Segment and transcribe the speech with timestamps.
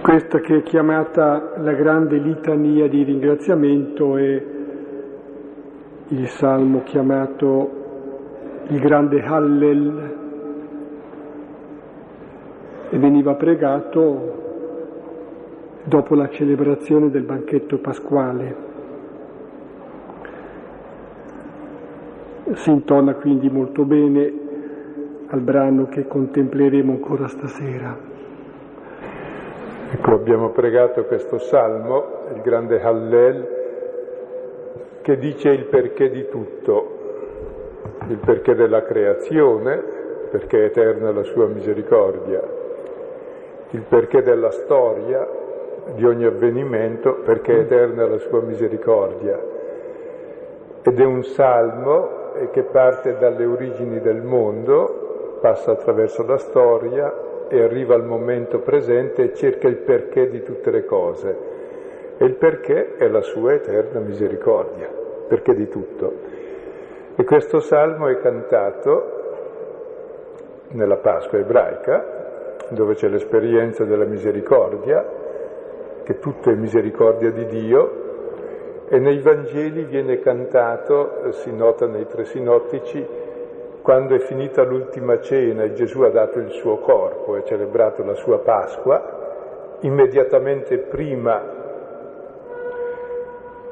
[0.00, 4.42] Questa che è chiamata la grande litania di ringraziamento è
[6.08, 10.16] il salmo chiamato il grande Hallel
[12.88, 14.46] e veniva pregato
[15.88, 18.66] dopo la celebrazione del banchetto pasquale.
[22.52, 24.32] Si intona quindi molto bene
[25.28, 27.96] al brano che contempleremo ancora stasera.
[29.90, 33.56] Ecco, abbiamo pregato questo salmo, il grande Hallel,
[35.02, 36.96] che dice il perché di tutto,
[38.08, 39.82] il perché della creazione,
[40.30, 42.42] perché è eterna la sua misericordia,
[43.70, 45.46] il perché della storia,
[45.94, 49.38] di ogni avvenimento, perché è eterna la sua misericordia.
[50.82, 52.16] Ed è un salmo
[52.52, 59.22] che parte dalle origini del mondo, passa attraverso la storia e arriva al momento presente
[59.22, 61.36] e cerca il perché di tutte le cose.
[62.18, 64.88] E il perché è la sua eterna misericordia,
[65.28, 66.12] perché di tutto.
[67.16, 69.16] E questo salmo è cantato
[70.70, 72.16] nella Pasqua ebraica,
[72.70, 75.04] dove c'è l'esperienza della misericordia,
[76.08, 82.24] che tutto è misericordia di Dio, e nei Vangeli viene cantato, si nota nei tre
[82.24, 83.06] sinottici,
[83.82, 88.14] quando è finita l'ultima cena e Gesù ha dato il suo corpo e celebrato la
[88.14, 91.56] sua Pasqua, immediatamente prima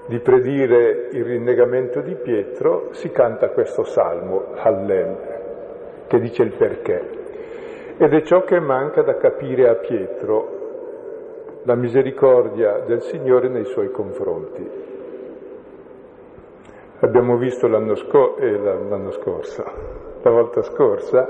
[0.04, 5.16] di predire il rinnegamento di Pietro si canta questo salmo, Hallel,
[6.06, 7.14] che dice il perché.
[7.96, 10.55] Ed è ciò che manca da capire a Pietro,
[11.66, 14.84] la misericordia del Signore nei suoi confronti.
[17.00, 19.64] Abbiamo visto l'anno, sco- eh, l'anno scorso,
[20.22, 21.28] la volta scorsa,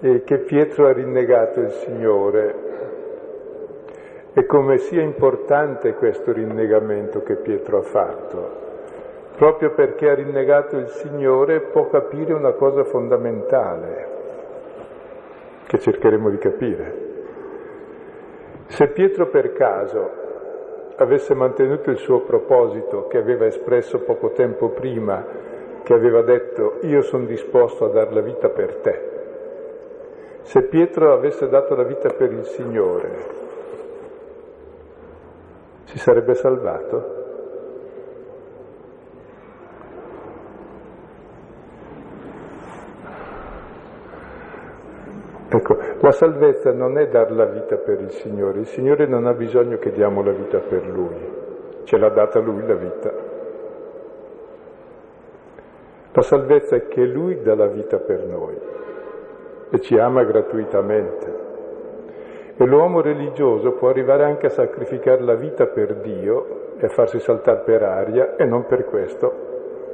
[0.00, 2.66] eh, che Pietro ha rinnegato il Signore
[4.34, 8.66] e come sia importante questo rinnegamento che Pietro ha fatto.
[9.36, 14.08] Proprio perché ha rinnegato il Signore può capire una cosa fondamentale,
[15.66, 17.07] che cercheremo di capire.
[18.68, 20.10] Se Pietro per caso
[20.96, 25.24] avesse mantenuto il suo proposito che aveva espresso poco tempo prima,
[25.82, 29.08] che aveva detto io sono disposto a dare la vita per te,
[30.42, 33.10] se Pietro avesse dato la vita per il Signore,
[35.84, 37.16] si sarebbe salvato?
[45.48, 49.32] Ecco, la salvezza non è dar la vita per il Signore, il Signore non ha
[49.32, 51.16] bisogno che diamo la vita per Lui,
[51.84, 53.12] ce l'ha data Lui la vita.
[56.12, 58.56] La salvezza è che Lui dà la vita per noi
[59.70, 61.46] e ci ama gratuitamente.
[62.56, 67.18] E l'uomo religioso può arrivare anche a sacrificare la vita per Dio e a farsi
[67.18, 69.46] saltare per aria e non per questo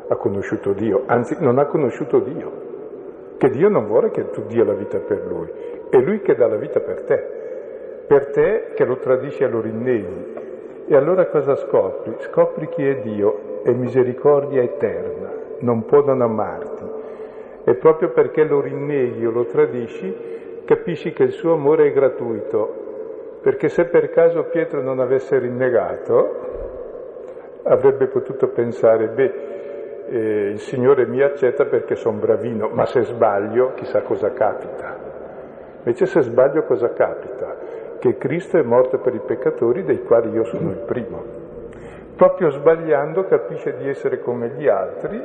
[0.08, 2.72] ha conosciuto Dio, anzi non ha conosciuto Dio
[3.36, 5.50] che Dio non vuole che tu dia la vita per Lui,
[5.90, 7.24] è Lui che dà la vita per te,
[8.06, 10.42] per te che lo tradisci e lo rinneghi.
[10.86, 12.16] E allora cosa scopri?
[12.18, 15.30] Scopri chi è Dio, è misericordia eterna,
[15.60, 16.84] non può non amarti.
[17.64, 23.38] E proprio perché lo rinneghi o lo tradisci, capisci che il suo amore è gratuito,
[23.40, 26.52] perché se per caso Pietro non avesse rinnegato,
[27.62, 29.34] avrebbe potuto pensare, beh,
[30.06, 35.13] eh, il Signore mi accetta perché sono bravino, ma se sbaglio chissà cosa capita.
[35.84, 37.56] Invece se sbaglio cosa capita?
[37.98, 41.22] Che Cristo è morto per i peccatori dei quali io sono il primo.
[42.16, 45.22] Proprio sbagliando capisce di essere come gli altri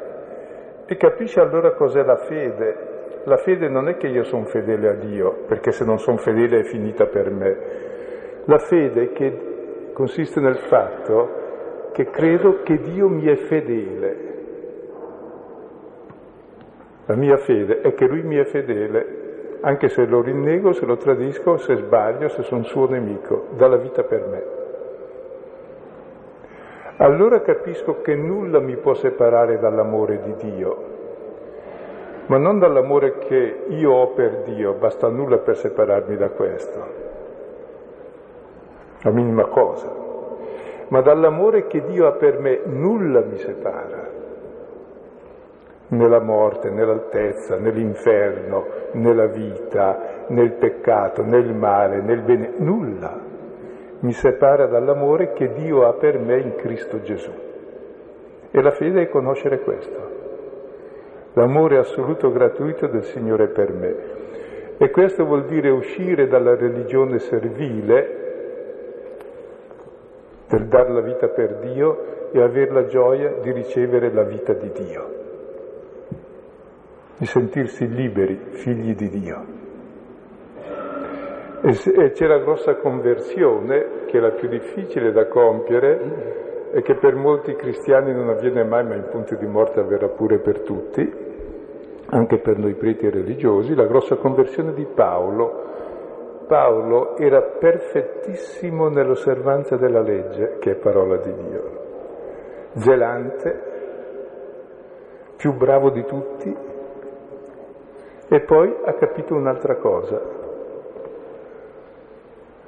[0.86, 2.88] e capisce allora cos'è la fede.
[3.24, 6.59] La fede non è che io sono fedele a Dio, perché se non sono fedele
[6.59, 7.58] è finita per me.
[8.46, 14.29] La fede che consiste nel fatto che credo che Dio mi è fedele
[17.09, 19.19] la mia fede è che lui mi è fedele,
[19.61, 23.78] anche se lo rinnego, se lo tradisco, se sbaglio, se sono suo nemico, dà la
[23.78, 24.44] vita per me.
[26.97, 30.84] Allora capisco che nulla mi può separare dall'amore di Dio,
[32.26, 36.85] ma non dall'amore che io ho per Dio, basta nulla per separarmi da questo,
[39.02, 39.90] la minima cosa,
[40.90, 44.09] ma dall'amore che Dio ha per me nulla mi separa
[45.90, 53.28] nella morte, nell'altezza, nell'inferno, nella vita, nel peccato, nel male, nel bene, nulla.
[54.02, 57.32] mi separa dall'amore che Dio ha per me in Cristo Gesù.
[58.52, 60.09] E la fede è conoscere questo,
[61.34, 63.96] l'amore assoluto gratuito del Signore per me.
[64.78, 68.18] E questo vuol dire uscire dalla religione servile,
[70.47, 74.72] per dare la vita per Dio e avere la gioia di ricevere la vita di
[74.72, 75.09] Dio,
[77.20, 79.46] di sentirsi liberi, figli di Dio.
[81.62, 87.16] E c'è la grossa conversione, che è la più difficile da compiere e che per
[87.16, 91.14] molti cristiani non avviene mai, ma in punto di morte avverrà pure per tutti,
[92.06, 95.68] anche per noi preti religiosi, la grossa conversione di Paolo.
[96.48, 101.64] Paolo era perfettissimo nell'osservanza della legge, che è parola di Dio,
[102.76, 103.68] zelante,
[105.36, 106.56] più bravo di tutti,
[108.29, 110.22] e poi ha capito un'altra cosa,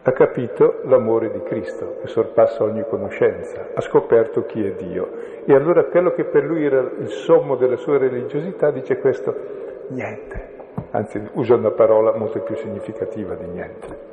[0.03, 5.07] ha capito l'amore di Cristo che sorpassa ogni conoscenza, ha scoperto chi è Dio.
[5.45, 9.35] E allora quello che per lui era il sommo della sua religiosità dice questo,
[9.89, 10.49] niente,
[10.91, 14.09] anzi usa una parola molto più significativa di niente.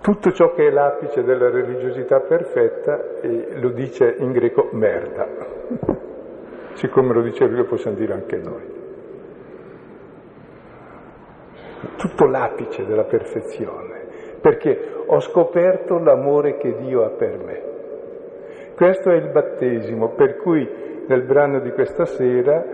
[0.00, 2.98] Tutto ciò che è l'apice della religiosità perfetta
[3.54, 6.14] lo dice in greco merda.
[6.76, 8.76] Siccome lo dice lui lo possiamo dire anche noi.
[11.96, 14.06] tutto l'apice della perfezione,
[14.40, 17.62] perché ho scoperto l'amore che Dio ha per me.
[18.74, 20.68] Questo è il battesimo, per cui
[21.06, 22.64] nel brano di questa sera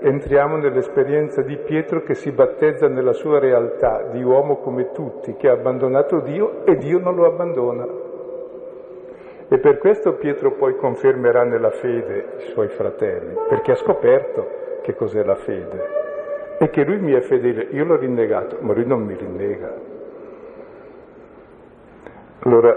[0.00, 5.48] entriamo nell'esperienza di Pietro che si battezza nella sua realtà di uomo come tutti, che
[5.48, 8.05] ha abbandonato Dio e Dio non lo abbandona.
[9.48, 14.94] E per questo Pietro poi confermerà nella fede i suoi fratelli, perché ha scoperto che
[14.94, 15.94] cos'è la fede
[16.58, 17.68] e che lui mi è fedele.
[17.70, 19.74] Io l'ho rinnegato, ma lui non mi rinnega.
[22.40, 22.76] Allora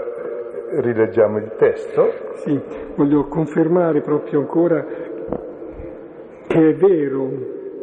[0.74, 2.12] rileggiamo il testo.
[2.34, 2.60] Sì,
[2.94, 4.84] voglio confermare proprio ancora
[6.46, 7.28] che è vero,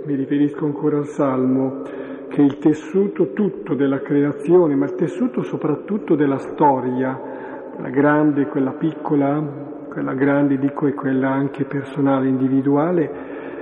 [0.04, 1.84] mi riferisco ancora al Salmo,
[2.30, 7.37] che il tessuto tutto della creazione, ma il tessuto soprattutto della storia,
[7.78, 9.44] quella grande, quella piccola,
[9.88, 13.12] quella grande dico e quella anche personale, individuale,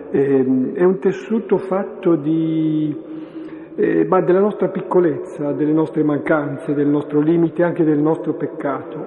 [0.10, 2.98] eh, è un tessuto fatto di,
[3.76, 9.06] eh, ma della nostra piccolezza, delle nostre mancanze, del nostro limite, anche del nostro peccato.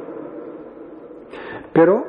[1.72, 2.04] Però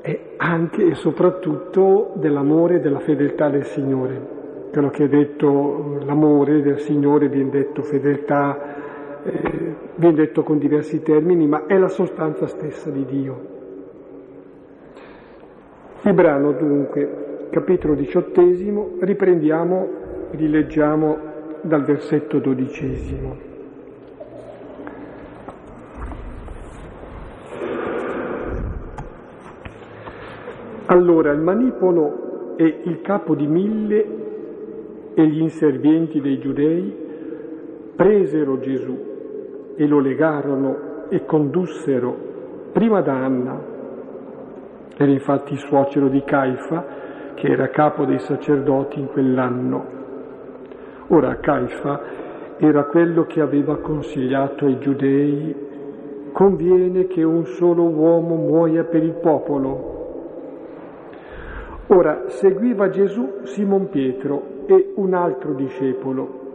[0.00, 4.34] è anche e soprattutto dell'amore e della fedeltà del Signore.
[4.72, 8.76] Quello che è detto l'amore del Signore viene detto fedeltà,
[9.26, 13.54] eh, viene detto con diversi termini, ma è la sostanza stessa di Dio.
[16.02, 19.88] Il brano dunque capitolo diciottesimo, riprendiamo,
[20.30, 21.18] rileggiamo
[21.62, 23.54] dal versetto dodicesimo.
[30.86, 34.06] Allora il manipolo e il capo di mille
[35.14, 36.94] e gli inservienti dei giudei
[37.96, 39.14] presero Gesù
[39.76, 42.34] e lo legarono e condussero
[42.72, 43.58] prima da Anna,
[44.98, 46.84] era infatti il suocero di Caifa,
[47.34, 49.84] che era capo dei sacerdoti in quell'anno.
[51.08, 52.00] Ora Caifa
[52.58, 55.54] era quello che aveva consigliato ai giudei,
[56.32, 59.94] conviene che un solo uomo muoia per il popolo.
[61.88, 66.45] Ora seguiva Gesù Simon Pietro e un altro discepolo.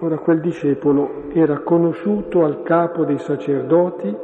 [0.00, 4.14] Ora quel discepolo era conosciuto al capo dei sacerdoti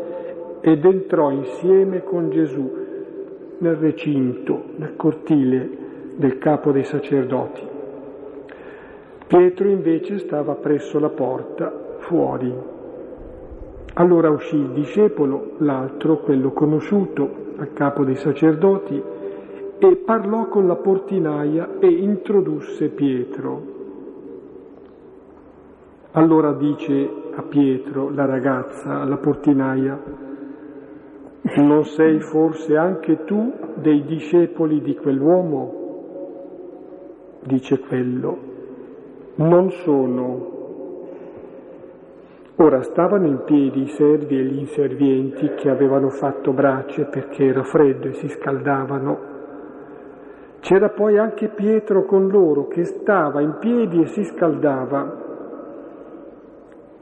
[0.61, 2.79] ed entrò insieme con Gesù
[3.59, 5.69] nel recinto, nel cortile
[6.17, 7.63] del capo dei sacerdoti.
[9.27, 12.53] Pietro invece stava presso la porta, fuori.
[13.95, 19.03] Allora uscì il discepolo, l'altro, quello conosciuto, al capo dei sacerdoti,
[19.79, 23.70] e parlò con la portinaia e introdusse Pietro.
[26.13, 29.97] Allora dice a Pietro, la ragazza, la portinaia,
[31.59, 35.75] non sei forse anche tu dei discepoli di quell'uomo?
[37.45, 38.39] Dice quello.
[39.37, 40.59] Non sono.
[42.57, 47.63] Ora stavano in piedi i servi e gli inservienti che avevano fatto brace perché era
[47.63, 49.19] freddo e si scaldavano.
[50.59, 55.30] C'era poi anche Pietro con loro che stava in piedi e si scaldava.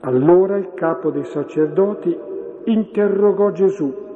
[0.00, 2.16] Allora il capo dei sacerdoti
[2.64, 4.06] interrogò Gesù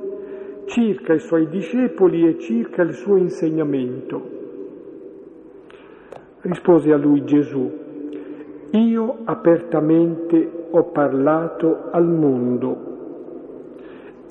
[0.66, 4.40] circa i suoi discepoli e circa il suo insegnamento.
[6.40, 7.70] Rispose a lui Gesù,
[8.70, 12.90] io apertamente ho parlato al mondo.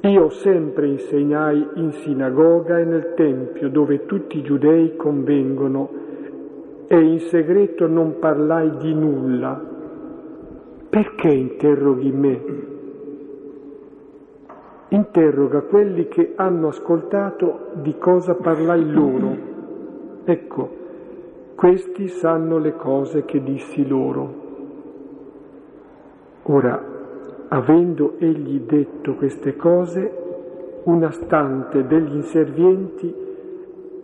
[0.01, 5.89] Io sempre insegnai in sinagoga e nel Tempio dove tutti i giudei convengono
[6.88, 9.71] e in segreto non parlai di nulla.
[10.92, 12.42] Perché interroghi me?
[14.90, 19.38] Interroga quelli che hanno ascoltato di cosa parlai loro.
[20.26, 20.70] Ecco,
[21.56, 24.34] questi sanno le cose che dissi loro.
[26.44, 26.84] Ora,
[27.48, 30.12] avendo egli detto queste cose,
[30.84, 33.16] una stante degli inservienti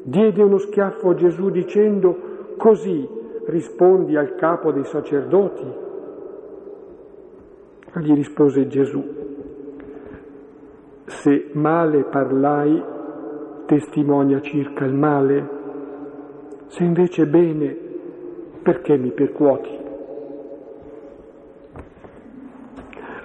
[0.03, 2.17] diede uno schiaffo a Gesù dicendo,
[2.55, 3.05] così
[3.47, 5.85] rispondi al capo dei sacerdoti?
[7.93, 9.03] Gli rispose Gesù,
[11.05, 12.83] se male parlai,
[13.65, 15.49] testimonia circa il male,
[16.67, 17.75] se invece bene,
[18.61, 19.77] perché mi percuoti?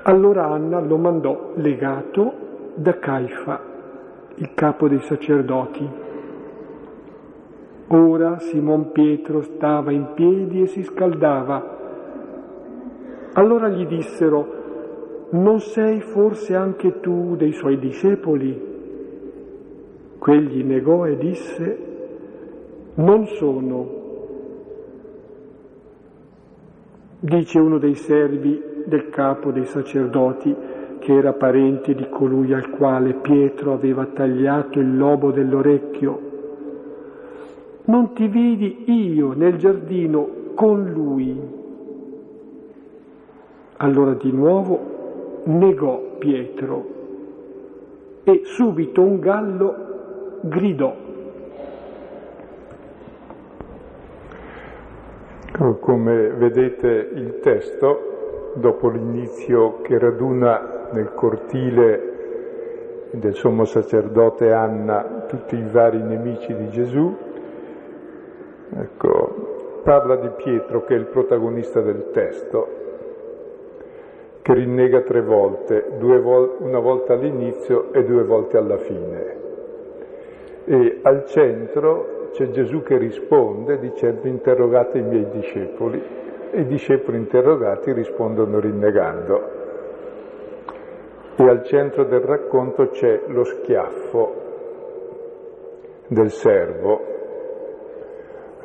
[0.05, 2.33] Allora Anna lo mandò legato
[2.75, 3.61] da Caifa,
[4.37, 5.89] il capo dei sacerdoti.
[7.89, 11.72] Ora Simon Pietro stava in piedi e si scaldava.
[13.35, 14.61] Allora gli dissero,
[15.31, 18.71] non sei forse anche tu dei suoi discepoli?
[20.19, 21.79] Quegli negò e disse,
[22.97, 24.01] non sono.
[27.21, 30.55] Dice uno dei servi del capo dei sacerdoti,
[30.99, 36.21] che era parente di colui al quale Pietro aveva tagliato il lobo dell'orecchio.
[37.87, 41.62] Non ti vidi io nel giardino con lui.
[43.83, 46.87] Allora di nuovo negò Pietro
[48.23, 49.75] e subito un gallo
[50.43, 50.95] gridò.
[55.81, 65.57] Come vedete il testo, dopo l'inizio che raduna nel cortile del sommo sacerdote Anna tutti
[65.57, 67.17] i vari nemici di Gesù,
[68.77, 72.82] ecco, parla di Pietro che è il protagonista del testo,
[74.53, 79.37] che rinnega tre volte, vol- una volta all'inizio e due volte alla fine.
[80.67, 86.03] E al centro c'è Gesù che risponde dicendo interrogate i miei discepoli
[86.51, 89.61] e i discepoli interrogati rispondono rinnegando.
[91.37, 94.35] E al centro del racconto c'è lo schiaffo
[96.09, 97.01] del servo.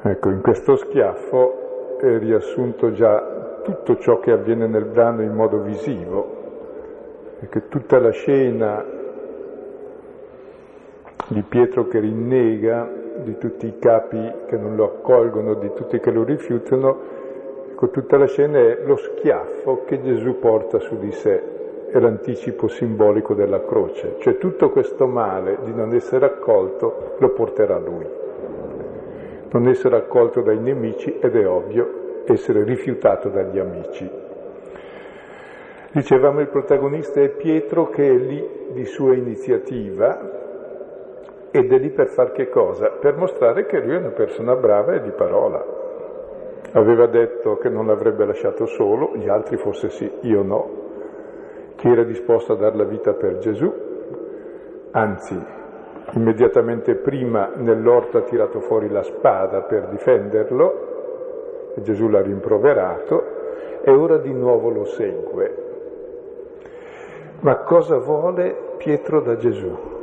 [0.02, 3.37] Ecco, in questo schiaffo è riassunto già
[3.68, 6.26] tutto ciò che avviene nel brano in modo visivo,
[7.38, 8.82] perché tutta la scena
[11.28, 16.12] di Pietro che rinnega di tutti i capi che non lo accolgono, di tutti che
[16.12, 16.98] lo rifiutano,
[17.72, 22.70] ecco, tutta la scena è lo schiaffo che Gesù porta su di sé, è l'anticipo
[22.70, 28.06] simbolico della croce, cioè tutto questo male di non essere accolto lo porterà lui.
[29.50, 34.10] Non essere accolto dai nemici ed è ovvio essere rifiutato dagli amici.
[35.92, 40.38] Dicevamo il protagonista è Pietro che è lì di sua iniziativa,
[41.52, 42.90] ed è lì per far che cosa?
[43.00, 45.66] Per mostrare che lui è una persona brava e di parola.
[46.74, 50.70] Aveva detto che non l'avrebbe lasciato solo, gli altri forse sì, io no.
[51.78, 53.74] Chi era disposto a dare la vita per Gesù,
[54.92, 55.42] anzi,
[56.14, 60.97] immediatamente prima nell'orto ha tirato fuori la spada per difenderlo,
[61.82, 63.36] Gesù l'ha rimproverato,
[63.84, 65.66] e ora di nuovo lo segue.
[67.40, 69.96] Ma cosa vuole Pietro da Gesù?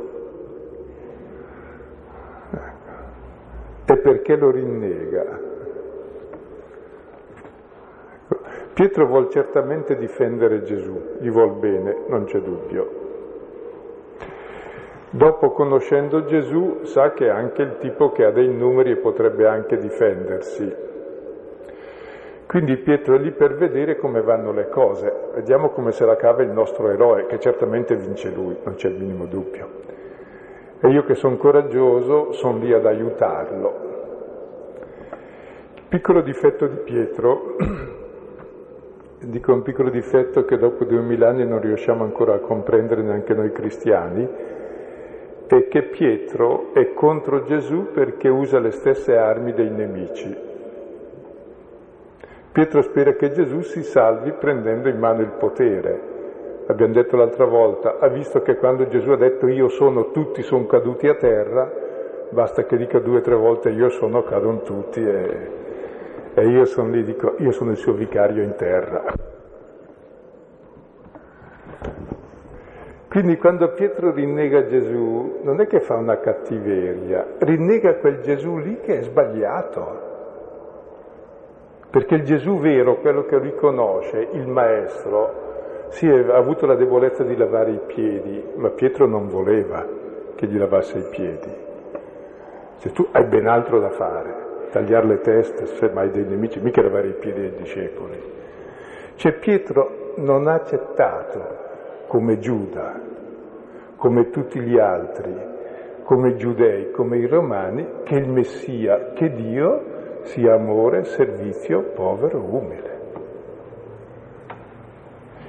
[3.85, 5.39] e perché lo rinnega.
[8.23, 8.39] Ecco,
[8.73, 13.03] Pietro vuol certamente difendere Gesù, gli vuol bene, non c'è dubbio.
[15.11, 19.47] Dopo, conoscendo Gesù, sa che è anche il tipo che ha dei numeri e potrebbe
[19.47, 20.75] anche difendersi.
[22.47, 25.11] Quindi Pietro è lì per vedere come vanno le cose.
[25.33, 28.99] Vediamo come se la cava il nostro eroe, che certamente vince lui, non c'è il
[28.99, 29.67] minimo dubbio.
[30.79, 33.73] E io che sono coraggioso sono lì ad aiutarlo.
[35.75, 37.55] Il piccolo difetto di Pietro,
[39.19, 43.51] dico un piccolo difetto che dopo duemila anni non riusciamo ancora a comprendere neanche noi
[43.51, 44.29] cristiani,
[45.47, 50.53] è che Pietro è contro Gesù perché usa le stesse armi dei nemici.
[52.55, 57.97] Pietro spera che Gesù si salvi prendendo in mano il potere abbiamo detto l'altra volta,
[57.99, 61.69] ha visto che quando Gesù ha detto io sono, tutti sono caduti a terra,
[62.29, 65.49] basta che dica due o tre volte io sono, cadono tutti e,
[66.33, 69.03] E io sono lì, dico, io sono il suo vicario in terra.
[73.09, 78.79] Quindi quando Pietro rinnega Gesù, non è che fa una cattiveria, rinnega quel Gesù lì
[78.79, 80.04] che è sbagliato.
[81.95, 87.37] Perché il Gesù vero, quello che riconosce, il Maestro, sì, ha avuto la debolezza di
[87.37, 89.87] lavare i piedi, ma Pietro non voleva
[90.35, 91.55] che gli lavasse i piedi.
[92.79, 96.81] Se tu hai ben altro da fare, tagliare le teste, se mai dei nemici, mica
[96.81, 98.21] lavare i piedi ai discepoli.
[99.15, 101.39] Cioè Pietro non ha accettato
[102.07, 102.99] come Giuda,
[103.95, 105.33] come tutti gli altri,
[106.03, 109.93] come i giudei, come i romani, che il Messia, che Dio
[110.25, 112.93] sia amore, servizio, povero, umile.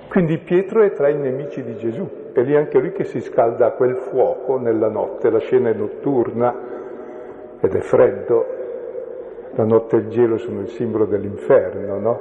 [0.08, 3.66] Quindi Pietro è tra i nemici di Gesù, è lì anche lui che si scalda
[3.66, 6.54] a quel fuoco nella notte, la scena è notturna
[7.60, 8.46] ed è freddo,
[9.54, 12.20] la notte e il gelo sono il simbolo dell'inferno, no?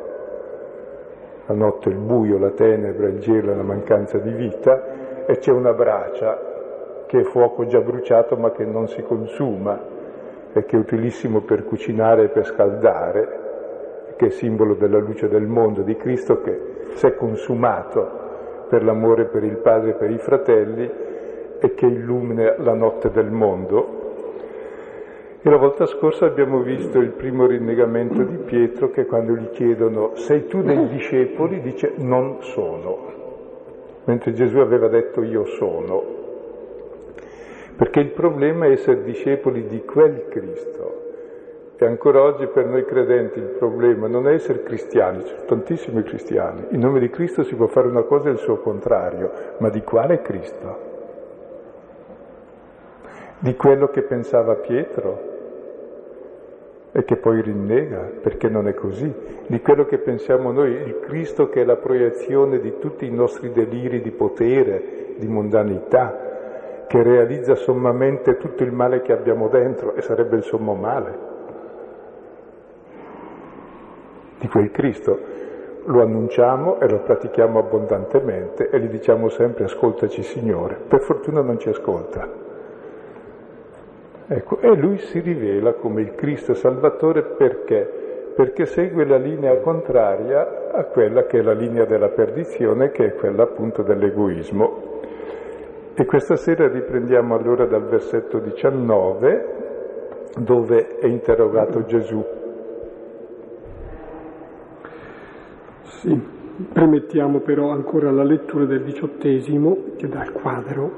[1.46, 5.74] La notte il buio, la tenebra, il gelo la mancanza di vita e c'è una
[5.74, 9.95] bracia che è fuoco già bruciato ma che non si consuma
[10.58, 15.46] e che è utilissimo per cucinare e per scaldare, che è simbolo della luce del
[15.46, 18.24] mondo di Cristo che si è consumato
[18.70, 20.90] per l'amore per il Padre e per i fratelli
[21.60, 24.04] e che illumina la notte del mondo.
[25.42, 30.16] E la volta scorsa abbiamo visto il primo rinnegamento di Pietro che quando gli chiedono
[30.16, 32.98] sei tu dei discepoli dice non sono,
[34.06, 36.25] mentre Gesù aveva detto io sono.
[37.76, 41.04] Perché il problema è essere discepoli di quel Cristo.
[41.78, 46.04] E ancora oggi per noi credenti il problema non è essere cristiani, ci sono tantissimi
[46.04, 46.68] cristiani.
[46.70, 49.82] In nome di Cristo si può fare una cosa e il suo contrario, ma di
[49.82, 50.94] quale Cristo?
[53.40, 55.34] Di quello che pensava Pietro
[56.94, 59.14] e che poi rinnega, perché non è così.
[59.48, 63.52] Di quello che pensiamo noi, il Cristo che è la proiezione di tutti i nostri
[63.52, 66.35] deliri di potere, di mondanità,
[66.88, 71.34] che realizza sommamente tutto il male che abbiamo dentro e sarebbe il sommo male.
[74.40, 75.20] Di quel Cristo
[75.86, 80.76] lo annunciamo e lo pratichiamo abbondantemente e gli diciamo sempre ascoltaci Signore.
[80.88, 82.44] Per fortuna non ci ascolta.
[84.28, 88.04] Ecco, e lui si rivela come il Cristo Salvatore perché?
[88.36, 93.16] Perché segue la linea contraria a quella che è la linea della perdizione, che è
[93.16, 94.95] quella appunto dell'egoismo.
[95.98, 99.54] E questa sera riprendiamo allora dal versetto 19,
[100.40, 102.22] dove è interrogato Gesù.
[105.84, 106.22] Sì,
[106.74, 110.92] premettiamo però ancora la lettura del diciottesimo, che dà il quadro.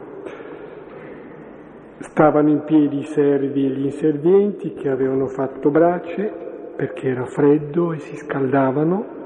[2.00, 6.34] Stavano in piedi i servi e gli inservienti che avevano fatto brace
[6.76, 9.17] perché era freddo e si scaldavano.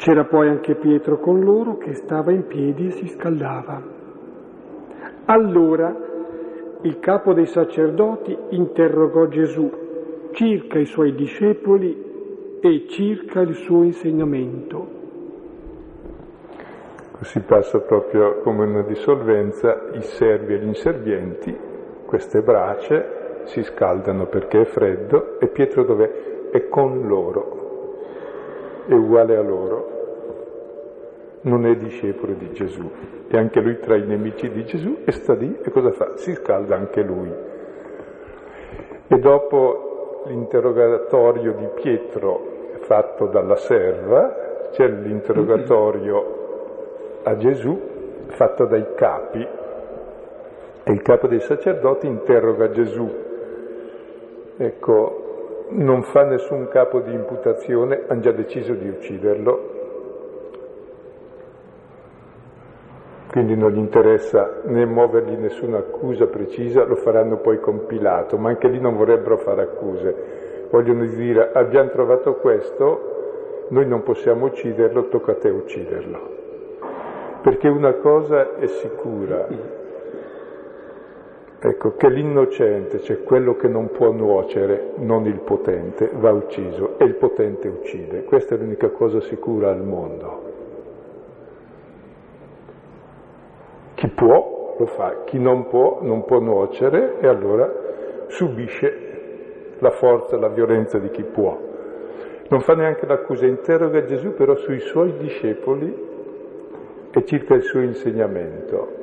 [0.00, 3.82] C'era poi anche Pietro con loro che stava in piedi e si scaldava.
[5.26, 5.94] Allora
[6.80, 9.70] il capo dei sacerdoti interrogò Gesù
[10.32, 14.88] circa i suoi discepoli e circa il suo insegnamento.
[17.20, 21.54] Si passa proprio come una dissolvenza, i servi e gli inservienti,
[22.06, 26.48] queste brace si scaldano perché è freddo e Pietro dov'è?
[26.50, 27.59] È con loro,
[28.86, 29.98] è uguale a loro,
[31.42, 32.90] non è discepolo di Gesù,
[33.28, 36.16] è anche lui tra i nemici di Gesù e sta lì e cosa fa?
[36.16, 37.32] Si scalda anche lui.
[39.08, 46.38] E dopo l'interrogatorio di Pietro fatto dalla serva, c'è l'interrogatorio
[47.22, 47.80] a Gesù
[48.28, 49.46] fatto dai capi
[50.82, 53.08] e il capo dei sacerdoti interroga Gesù.
[54.56, 55.29] Ecco,
[55.70, 59.78] non fa nessun capo di imputazione, hanno già deciso di ucciderlo,
[63.30, 68.68] quindi non gli interessa né muovergli nessuna accusa precisa, lo faranno poi compilato, ma anche
[68.68, 70.14] lì non vorrebbero fare accuse.
[70.70, 76.38] Vogliono dire abbiamo trovato questo, noi non possiamo ucciderlo, tocca a te ucciderlo.
[77.42, 79.46] Perché una cosa è sicura,
[81.60, 87.04] ecco, che l'innocente, cioè quello che non può nuocere, non il potente, va ucciso e
[87.04, 88.24] il potente uccide.
[88.24, 90.48] Questa è l'unica cosa sicura al mondo.
[93.94, 97.70] Chi può lo fa, chi non può non può nuocere e allora
[98.28, 99.08] subisce
[99.78, 101.68] la forza, la violenza di chi può.
[102.48, 106.08] Non fa neanche l'accusa, interroga Gesù però sui suoi discepoli
[107.12, 108.98] e circa il suo insegnamento.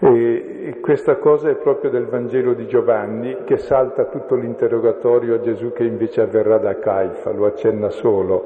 [0.00, 5.40] E, e questa cosa è proprio del Vangelo di Giovanni che salta tutto l'interrogatorio a
[5.42, 8.42] Gesù che invece avverrà da Caifa, lo accenna solo,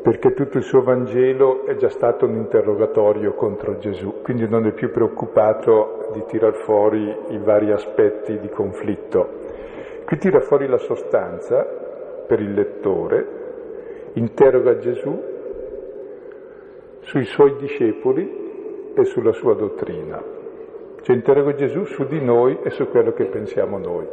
[0.00, 4.70] perché tutto il suo Vangelo è già stato un interrogatorio contro Gesù, quindi non è
[4.70, 9.28] più preoccupato di tirar fuori i vari aspetti di conflitto.
[10.04, 11.64] Qui tira fuori la sostanza
[12.24, 13.26] per il lettore,
[14.12, 15.22] interroga Gesù
[17.00, 20.33] sui suoi discepoli e sulla sua dottrina.
[21.04, 24.08] Cioè interrogo Gesù su di noi e su quello che pensiamo noi.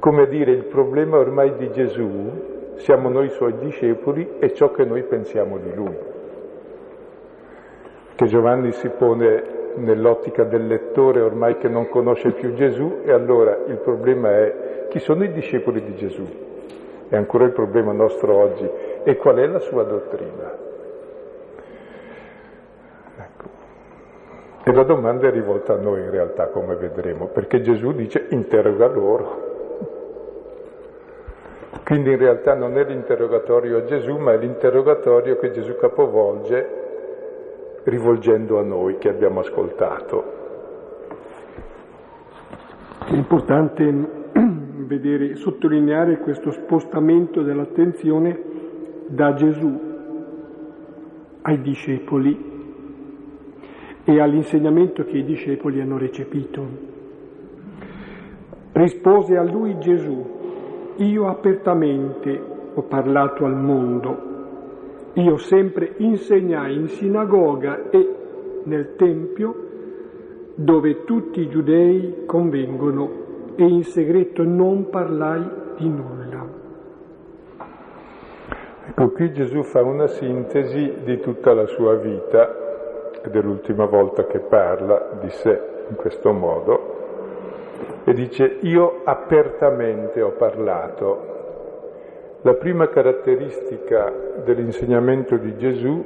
[0.00, 4.84] Come a dire, il problema ormai di Gesù siamo noi suoi discepoli e ciò che
[4.84, 5.96] noi pensiamo di lui.
[8.16, 9.44] Che Giovanni si pone
[9.76, 14.98] nell'ottica del lettore ormai che non conosce più Gesù e allora il problema è chi
[14.98, 16.26] sono i discepoli di Gesù?
[17.08, 18.68] È ancora il problema nostro oggi
[19.04, 20.65] e qual è la sua dottrina?
[24.68, 28.88] E la domanda è rivolta a noi in realtà, come vedremo, perché Gesù dice interroga
[28.88, 29.44] loro.
[31.84, 36.68] Quindi in realtà non è l'interrogatorio a Gesù, ma è l'interrogatorio che Gesù capovolge
[37.84, 40.24] rivolgendo a noi che abbiamo ascoltato.
[43.06, 43.84] È importante
[44.34, 48.42] vedere, sottolineare questo spostamento dell'attenzione
[49.06, 49.80] da Gesù
[51.42, 52.54] ai discepoli
[54.08, 56.64] e all'insegnamento che i discepoli hanno recepito.
[58.70, 62.40] Rispose a lui Gesù, io apertamente
[62.72, 64.34] ho parlato al mondo,
[65.14, 68.14] io sempre insegnai in sinagoga e
[68.62, 69.64] nel Tempio
[70.54, 73.24] dove tutti i giudei convengono
[73.56, 75.42] e in segreto non parlai
[75.78, 76.46] di nulla.
[78.88, 82.65] Ecco, qui Gesù fa una sintesi di tutta la sua vita
[83.26, 86.94] ed è l'ultima volta che parla di sé in questo modo,
[88.04, 91.34] e dice io apertamente ho parlato.
[92.42, 94.12] La prima caratteristica
[94.44, 96.04] dell'insegnamento di Gesù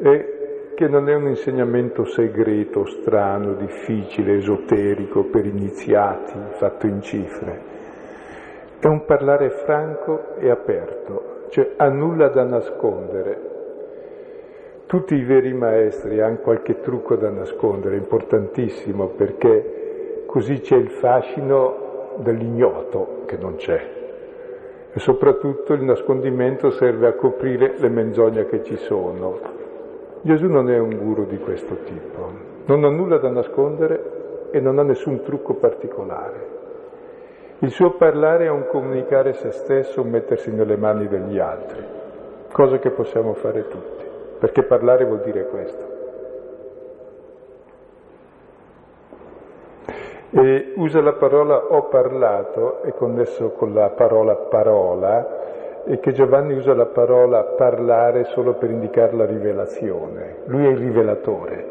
[0.00, 0.34] è
[0.74, 7.60] che non è un insegnamento segreto, strano, difficile, esoterico, per iniziati, fatto in cifre.
[8.78, 13.45] È un parlare franco e aperto, cioè ha nulla da nascondere,
[14.86, 22.14] tutti i veri maestri hanno qualche trucco da nascondere, importantissimo, perché così c'è il fascino
[22.18, 23.94] dell'ignoto che non c'è.
[24.92, 29.38] E soprattutto il nascondimento serve a coprire le menzogne che ci sono.
[30.22, 32.30] Gesù non è un guru di questo tipo,
[32.66, 36.54] non ha nulla da nascondere e non ha nessun trucco particolare.
[37.58, 41.84] Il suo parlare è un comunicare se stesso, un mettersi nelle mani degli altri,
[42.52, 44.05] cosa che possiamo fare tutti
[44.38, 45.94] perché parlare vuol dire questo.
[50.30, 55.44] E usa la parola ho parlato, è connesso con la parola parola,
[55.86, 60.38] e che Giovanni usa la parola parlare solo per indicare la rivelazione.
[60.46, 61.66] Lui è il rivelatore,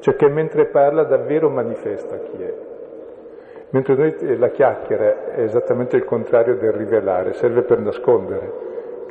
[0.00, 2.54] cioè che mentre parla davvero manifesta chi è.
[3.70, 8.52] Mentre noi la chiacchiera è esattamente il contrario del rivelare, serve per nascondere.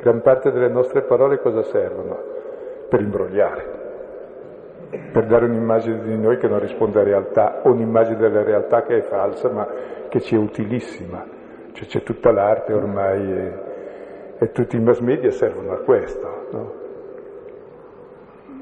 [0.00, 2.33] Gran parte delle nostre parole cosa servono?
[2.88, 3.82] Per imbrogliare,
[5.12, 8.98] per dare un'immagine di noi che non risponde a realtà o un'immagine della realtà che
[8.98, 9.66] è falsa ma
[10.08, 11.24] che ci è utilissima.
[11.72, 13.52] Cioè c'è tutta l'arte ormai e,
[14.38, 16.46] e tutti i mass media servono a questo.
[16.50, 16.82] No?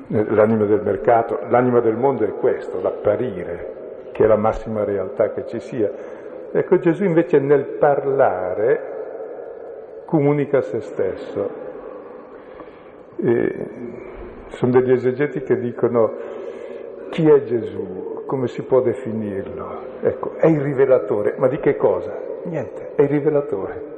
[0.08, 5.46] L'anima del mercato, l'anima del mondo è questo, l'apparire, che è la massima realtà che
[5.46, 5.90] ci sia.
[6.52, 8.90] Ecco, Gesù invece nel parlare
[10.04, 11.50] comunica se stesso.
[13.16, 14.11] E
[14.52, 16.12] sono degli esegeti che dicono
[17.10, 19.80] chi è Gesù, come si può definirlo?
[20.00, 22.16] Ecco, è il rivelatore, ma di che cosa?
[22.44, 23.90] Niente, è il rivelatore.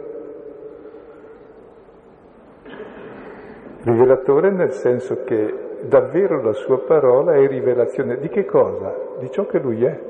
[3.83, 8.95] Rivelatore nel senso che davvero la sua parola è rivelazione di che cosa?
[9.19, 10.01] Di ciò che lui è.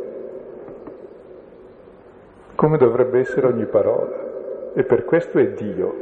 [2.55, 4.73] Come dovrebbe essere ogni parola.
[4.75, 5.95] E per questo è Dio,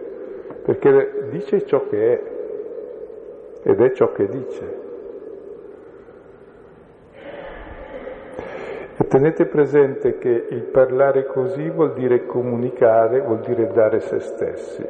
[0.62, 2.41] perché dice ciò che è
[3.62, 4.81] ed è ciò che dice.
[8.96, 14.87] E tenete presente che il parlare così vuol dire comunicare, vuol dire dare se stessi,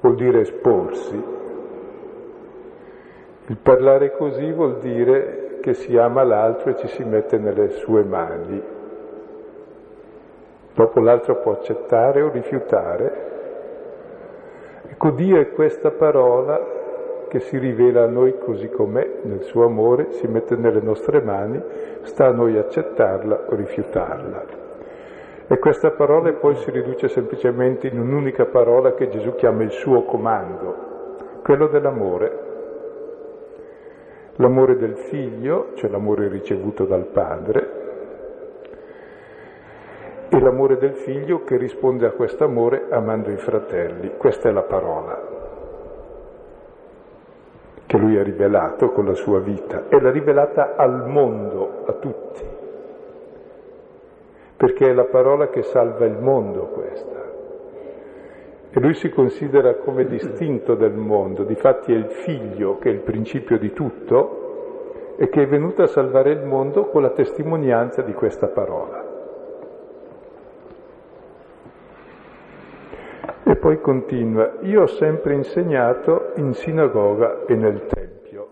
[0.00, 1.32] vuol dire esporsi.
[3.46, 8.02] Il parlare così vuol dire che si ama l'altro e ci si mette nelle sue
[8.02, 8.62] mani.
[10.74, 13.32] Dopo l'altro può accettare o rifiutare.
[14.88, 16.82] Ecco, Dio è questa parola
[17.34, 21.60] che si rivela a noi così com'è, nel suo amore, si mette nelle nostre mani,
[22.02, 24.44] sta a noi accettarla o rifiutarla.
[25.48, 30.04] E questa parola poi si riduce semplicemente in un'unica parola che Gesù chiama il suo
[30.04, 32.38] comando, quello dell'amore.
[34.36, 37.70] L'amore del figlio, cioè l'amore ricevuto dal padre,
[40.28, 44.12] e l'amore del figlio che risponde a questo amore amando i fratelli.
[44.16, 45.33] Questa è la parola
[47.94, 52.44] che lui ha rivelato con la sua vita e l'ha rivelata al mondo, a tutti,
[54.56, 57.22] perché è la parola che salva il mondo questa.
[58.70, 63.02] E lui si considera come distinto dal mondo, difatti è il figlio che è il
[63.02, 68.12] principio di tutto e che è venuto a salvare il mondo con la testimonianza di
[68.12, 69.03] questa parola.
[73.46, 78.48] E poi continua, io ho sempre insegnato in sinagoga e nel Tempio.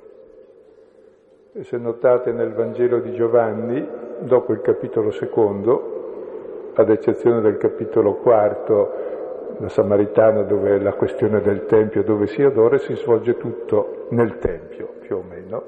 [1.55, 8.17] E se notate nel Vangelo di Giovanni, dopo il capitolo secondo, ad eccezione del capitolo
[8.17, 9.11] quarto,
[9.59, 14.89] la Samaritana, dove la questione del Tempio, dove si adora, si svolge tutto nel Tempio,
[15.01, 15.63] più o meno,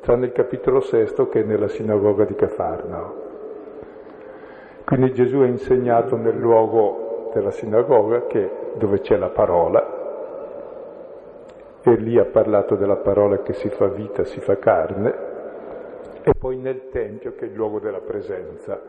[0.00, 3.22] tranne il capitolo sesto che è nella sinagoga di Cafarnao.
[4.84, 7.03] Quindi Gesù ha insegnato nel luogo
[7.34, 10.02] della sinagoga che, dove c'è la parola,
[11.82, 15.14] e lì ha parlato della parola che si fa vita, si fa carne,
[16.22, 18.80] e poi nel Tempio che è il luogo della presenza.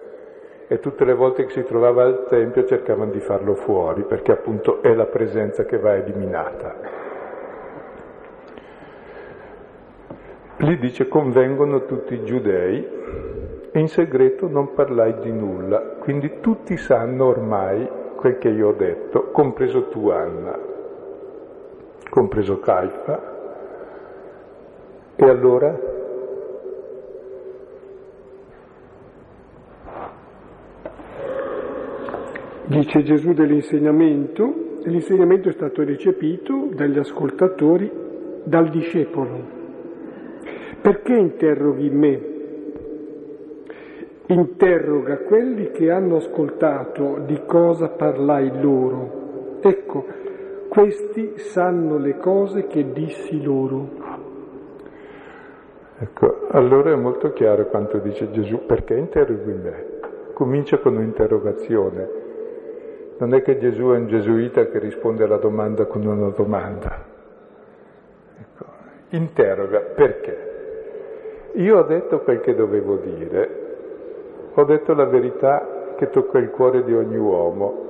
[0.67, 4.81] E tutte le volte che si trovava al Tempio cercavano di farlo fuori, perché appunto
[4.81, 6.75] è la presenza che va eliminata.
[10.59, 12.87] Lì dice convengono tutti i giudei
[13.71, 18.73] e in segreto non parlai di nulla, quindi tutti sanno ormai quel che io ho
[18.73, 20.57] detto, compreso tu Anna,
[22.09, 23.33] compreso Caifa.
[25.15, 25.79] E allora?
[32.65, 37.91] Dice Gesù dell'insegnamento, l'insegnamento è stato recepito dagli ascoltatori,
[38.43, 39.39] dal discepolo.
[40.81, 42.34] Perché interroghi me?
[44.27, 49.57] Interroga quelli che hanno ascoltato di cosa parlai loro.
[49.61, 50.05] Ecco,
[50.69, 54.03] questi sanno le cose che dissi loro.
[55.97, 59.85] Ecco, allora è molto chiaro quanto dice Gesù, perché interroghi me?
[60.33, 62.23] Comincia con un'interrogazione.
[63.17, 67.05] Non è che Gesù è un gesuita che risponde alla domanda con una domanda.
[68.37, 68.65] Ecco,
[69.11, 70.53] interroga perché?
[71.53, 73.64] Io ho detto quel che dovevo dire,
[74.55, 77.83] ho detto la verità che tocca il cuore di ogni uomo.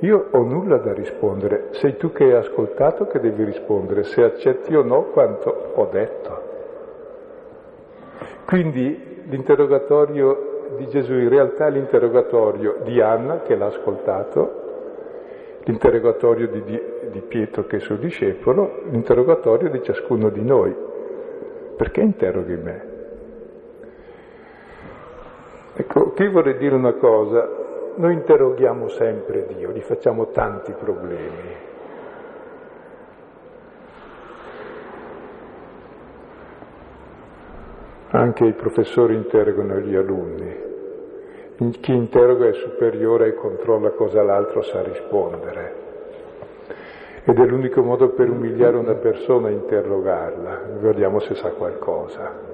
[0.00, 4.74] Io ho nulla da rispondere, sei tu che hai ascoltato che devi rispondere, se accetti
[4.74, 6.48] o no quanto ho detto.
[8.46, 14.58] Quindi l'interrogatorio di Gesù in realtà è l'interrogatorio di Anna che l'ha ascoltato,
[15.64, 20.74] l'interrogatorio di, di, di Pietro che è suo discepolo, l'interrogatorio di ciascuno di noi.
[21.76, 22.89] Perché interroghi me?
[25.80, 27.48] Ecco, qui vorrei dire una cosa,
[27.94, 31.68] noi interroghiamo sempre Dio, gli facciamo tanti problemi.
[38.10, 40.68] Anche i professori interrogano gli alunni.
[41.80, 45.74] Chi interroga è superiore e controlla cosa l'altro sa rispondere.
[47.24, 50.60] Ed è l'unico modo per umiliare una persona interrogarla.
[50.78, 52.50] Guardiamo se sa qualcosa.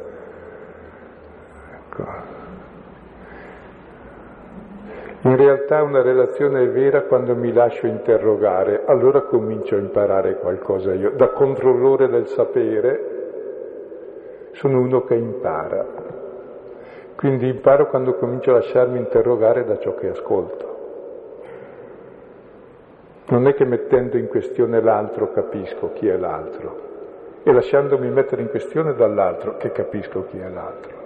[5.26, 10.94] In realtà una relazione è vera quando mi lascio interrogare, allora comincio a imparare qualcosa
[10.94, 11.10] io.
[11.16, 13.14] Da controllore del sapere
[14.52, 15.84] sono uno che impara.
[17.16, 20.74] Quindi imparo quando comincio a lasciarmi interrogare da ciò che ascolto.
[23.26, 26.76] Non è che mettendo in questione l'altro capisco chi è l'altro,
[27.42, 31.05] è lasciandomi mettere in questione dall'altro che capisco chi è l'altro.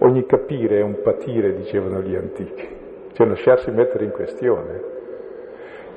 [0.00, 2.68] Ogni capire è un patire, dicevano gli antichi,
[3.12, 4.80] cioè lasciarsi mettere in questione.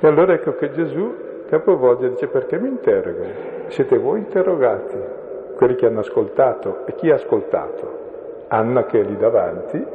[0.00, 1.14] E allora ecco che Gesù
[1.48, 3.32] capovolge e dice perché mi interrogano?
[3.68, 4.96] Siete voi interrogati,
[5.54, 6.84] quelli che hanno ascoltato.
[6.86, 8.00] E chi ha ascoltato?
[8.48, 9.86] Anna che è lì davanti,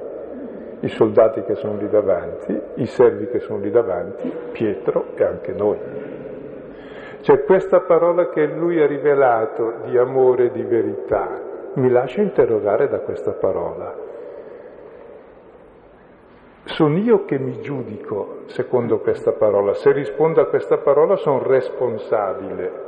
[0.79, 5.51] i soldati che sono lì davanti, i servi che sono lì davanti, Pietro e anche
[5.51, 5.77] noi.
[7.21, 11.41] Cioè questa parola che lui ha rivelato di amore e di verità,
[11.77, 13.95] mi lascio interrogare da questa parola.
[16.63, 19.73] Sono io che mi giudico secondo questa parola.
[19.73, 22.85] Se rispondo a questa parola sono responsabile.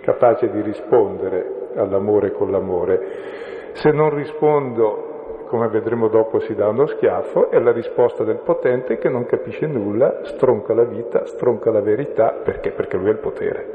[0.00, 3.72] capace di rispondere all'amore con l'amore.
[3.72, 8.98] Se non rispondo, come vedremo dopo, si dà uno schiaffo, è la risposta del potente
[8.98, 12.72] che non capisce nulla, stronca la vita, stronca la verità, perché?
[12.72, 13.66] Perché lui ha il potere.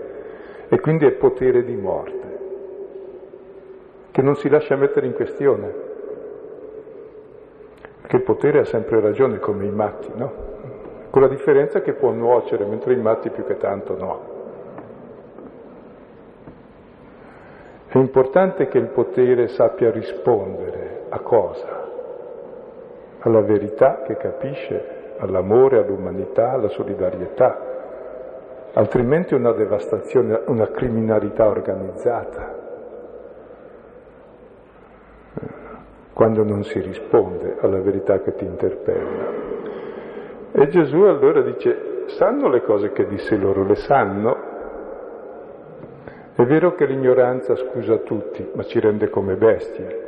[0.70, 2.29] E quindi è potere di morte,
[4.12, 5.88] che non si lascia mettere in questione.
[8.02, 10.32] Perché il potere ha sempre ragione, come i matti, no?
[11.10, 14.38] Con la differenza che può nuocere, mentre i matti più che tanto no.
[17.88, 21.88] È importante che il potere sappia rispondere a cosa?
[23.22, 27.68] Alla verità che capisce, all'amore, all'umanità, alla solidarietà.
[28.74, 32.59] Altrimenti una devastazione, una criminalità organizzata.
[36.20, 39.26] Quando non si risponde alla verità che ti interpella.
[40.52, 44.38] E Gesù allora dice, sanno le cose che disse loro, le sanno?
[46.36, 50.08] È vero che l'ignoranza scusa tutti, ma ci rende come bestie.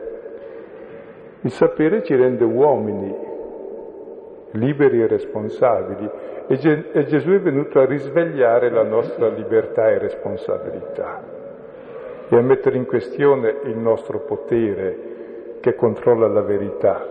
[1.43, 3.15] Il sapere ci rende uomini,
[4.51, 6.09] liberi e responsabili,
[6.47, 11.23] e, Ge- e Gesù è venuto a risvegliare la nostra libertà e responsabilità
[12.27, 15.10] e a mettere in questione il nostro potere
[15.61, 17.05] che controlla la verità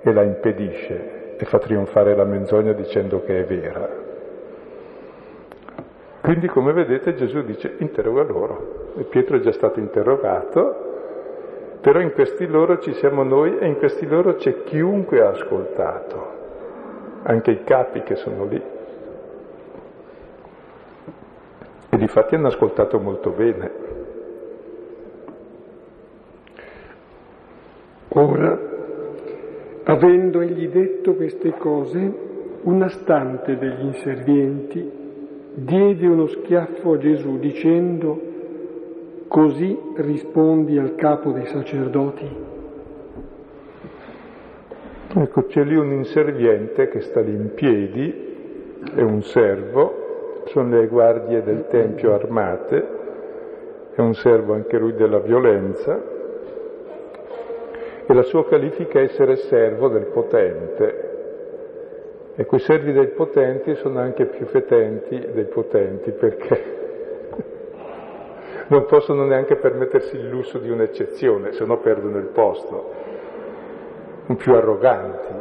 [0.00, 4.04] e la impedisce e fa trionfare la menzogna dicendo che è vera.
[6.22, 10.84] Quindi come vedete Gesù dice interroga loro, e Pietro è già stato interrogato,
[11.80, 16.26] però in questi loro ci siamo noi e in questi loro c'è chiunque ha ascoltato,
[17.22, 18.60] anche i capi che sono lì.
[21.90, 23.85] E di fatti hanno ascoltato molto bene.
[28.18, 28.58] Ora,
[29.84, 32.14] avendo egli detto queste cose,
[32.62, 34.90] una stante degli inservienti
[35.52, 38.18] diede uno schiaffo a Gesù dicendo,
[39.28, 42.28] così rispondi al capo dei sacerdoti?
[45.14, 48.14] Ecco, c'è lì un inserviente che sta lì in piedi,
[48.94, 52.86] è un servo, sono le guardie del Tempio armate,
[53.94, 56.15] è un servo anche lui della violenza,
[58.06, 61.14] e la sua qualifica è essere servo del potente,
[62.36, 66.74] e quei servi dei potenti sono anche più fetenti dei potenti perché
[68.68, 73.04] non possono neanche permettersi il lusso di un'eccezione, se no perdono il posto.
[74.36, 75.34] Più arroganti,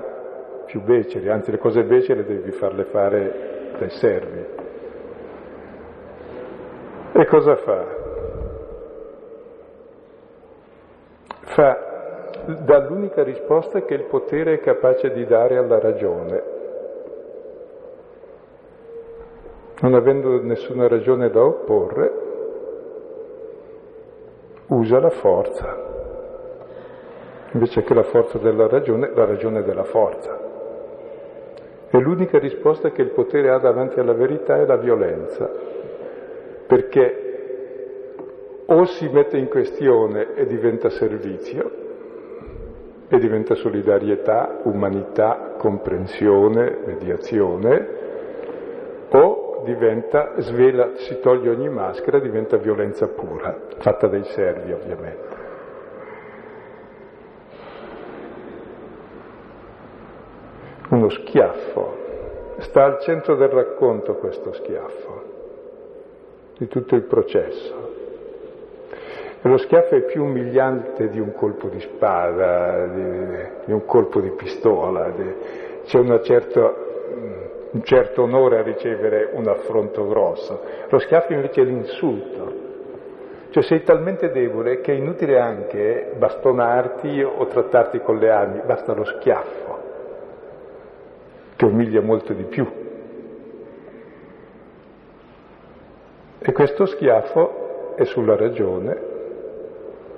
[0.68, 4.46] più beceri, anzi le cose becere devi farle fare dai servi.
[7.12, 7.86] E cosa fa?
[11.42, 11.95] Fa
[12.46, 16.56] dall'unica risposta che il potere è capace di dare alla ragione.
[19.82, 22.12] non avendo nessuna ragione da opporre,
[24.68, 25.78] usa la forza,
[27.52, 30.44] invece che la forza della ragione, la ragione della forza.
[31.90, 35.50] E l'unica risposta che il potere ha davanti alla verità è la violenza,
[36.68, 37.22] perché
[38.66, 41.84] o si mette in questione e diventa servizio,
[43.08, 48.04] e diventa solidarietà, umanità, comprensione, mediazione,
[49.10, 55.44] o diventa, svela, si toglie ogni maschera, diventa violenza pura, fatta dai servi ovviamente.
[60.90, 61.98] Uno schiaffo,
[62.60, 65.24] sta al centro del racconto questo schiaffo,
[66.58, 67.85] di tutto il processo.
[69.46, 74.20] E lo schiaffo è più umiliante di un colpo di spada, di, di un colpo
[74.20, 75.36] di pistola, di,
[75.86, 76.74] c'è certa
[77.70, 80.62] un certo onore a ricevere un affronto grosso.
[80.90, 82.54] Lo schiaffo invece è l'insulto.
[83.52, 88.96] Cioè sei talmente debole che è inutile anche bastonarti o trattarti con le armi, basta
[88.96, 89.80] lo schiaffo,
[91.56, 92.68] che umilia molto di più.
[96.40, 99.14] E questo schiaffo è sulla ragione,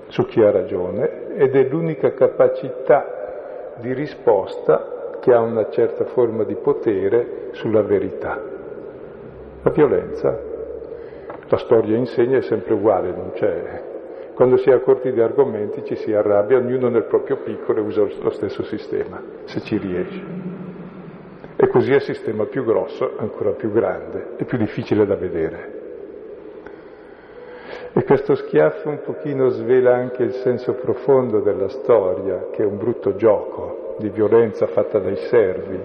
[0.08, 6.44] su chi ha ragione, ed è l'unica capacità di risposta che ha una certa forma
[6.44, 8.42] di potere sulla verità.
[9.62, 10.40] La violenza,
[11.48, 13.84] la storia insegna, è sempre uguale, non c'è.
[14.34, 17.82] Quando si è a corti di argomenti ci si arrabbia, ognuno nel proprio piccolo e
[17.82, 20.24] usa lo stesso sistema, se ci riesce.
[21.56, 25.77] E così è sistema più grosso, ancora più grande e più difficile da vedere.
[27.98, 32.78] E questo schiaffo un pochino svela anche il senso profondo della storia, che è un
[32.78, 35.80] brutto gioco, di violenza fatta dai servi,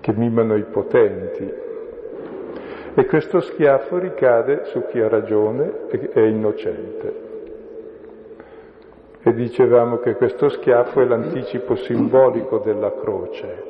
[0.00, 1.48] che mimano i potenti.
[2.94, 7.14] E questo schiaffo ricade su chi ha ragione e è innocente.
[9.22, 13.64] E dicevamo che questo schiaffo è l'anticipo simbolico della croce,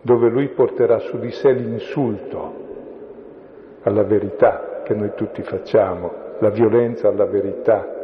[0.00, 2.67] dove lui porterà su di sé l'insulto
[3.88, 7.96] alla verità che noi tutti facciamo, la violenza alla verità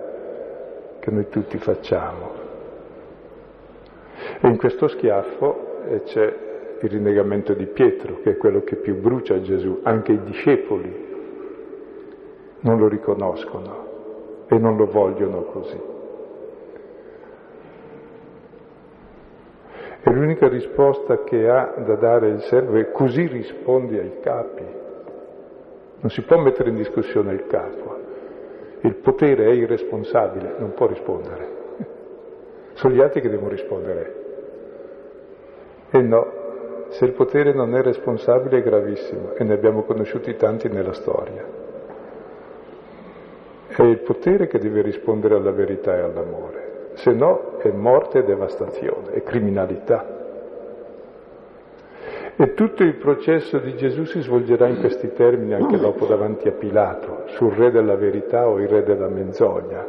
[0.98, 2.42] che noi tutti facciamo.
[4.40, 6.36] E in questo schiaffo eh, c'è
[6.80, 9.80] il rinnegamento di Pietro, che è quello che più brucia Gesù.
[9.82, 11.12] Anche i discepoli
[12.60, 15.80] non lo riconoscono e non lo vogliono così.
[20.06, 24.83] E l'unica risposta che ha da dare il servo è così rispondi ai capi.
[26.04, 27.96] Non si può mettere in discussione il capo.
[28.80, 31.48] Il potere è irresponsabile, non può rispondere.
[32.74, 34.14] Sono gli altri che devono rispondere.
[35.88, 36.32] E no,
[36.90, 41.42] se il potere non è responsabile è gravissimo e ne abbiamo conosciuti tanti nella storia.
[43.68, 48.24] È il potere che deve rispondere alla verità e all'amore, se no è morte e
[48.24, 50.13] devastazione, è criminalità.
[52.36, 56.50] E tutto il processo di Gesù si svolgerà in questi termini anche dopo davanti a
[56.50, 59.86] Pilato, sul re della verità o il re della menzogna.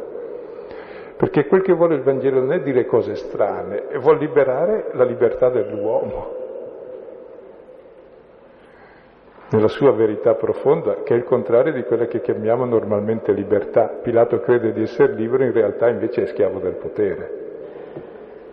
[1.16, 5.48] Perché quel che vuole il Vangelo non è dire cose strane, vuole liberare la libertà
[5.48, 6.34] dell'uomo.
[9.50, 13.88] Nella sua verità profonda, che è il contrario di quella che chiamiamo normalmente libertà.
[14.00, 17.44] Pilato crede di essere libero, in realtà invece è schiavo del potere.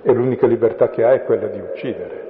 [0.01, 2.22] E l'unica libertà che ha è quella di uccidere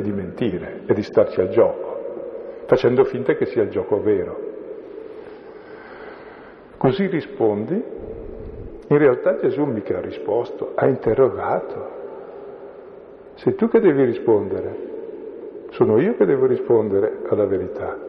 [0.00, 4.48] e di mentire e di starci al gioco, facendo finta che sia il gioco vero.
[6.76, 7.74] Così rispondi,
[8.88, 11.98] in realtà Gesù mica ha risposto, ha interrogato.
[13.34, 14.88] Sei tu che devi rispondere,
[15.70, 18.08] sono io che devo rispondere alla verità.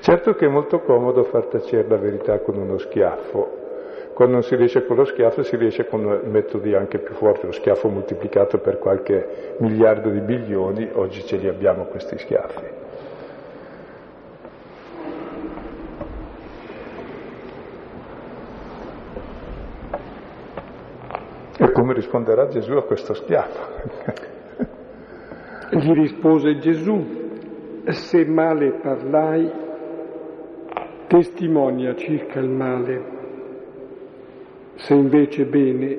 [0.00, 3.57] Certo che è molto comodo far tacere la verità con uno schiaffo,
[4.18, 7.52] quando non si riesce con lo schiaffo si riesce con metodi anche più forti, lo
[7.52, 12.64] schiaffo moltiplicato per qualche miliardo di bilioni, oggi ce li abbiamo questi schiaffi.
[21.58, 23.66] E come risponderà Gesù a questo schiaffo?
[25.78, 29.48] Gli rispose Gesù, se male parlai,
[31.06, 33.18] testimonia circa il male
[34.78, 35.98] se invece bene,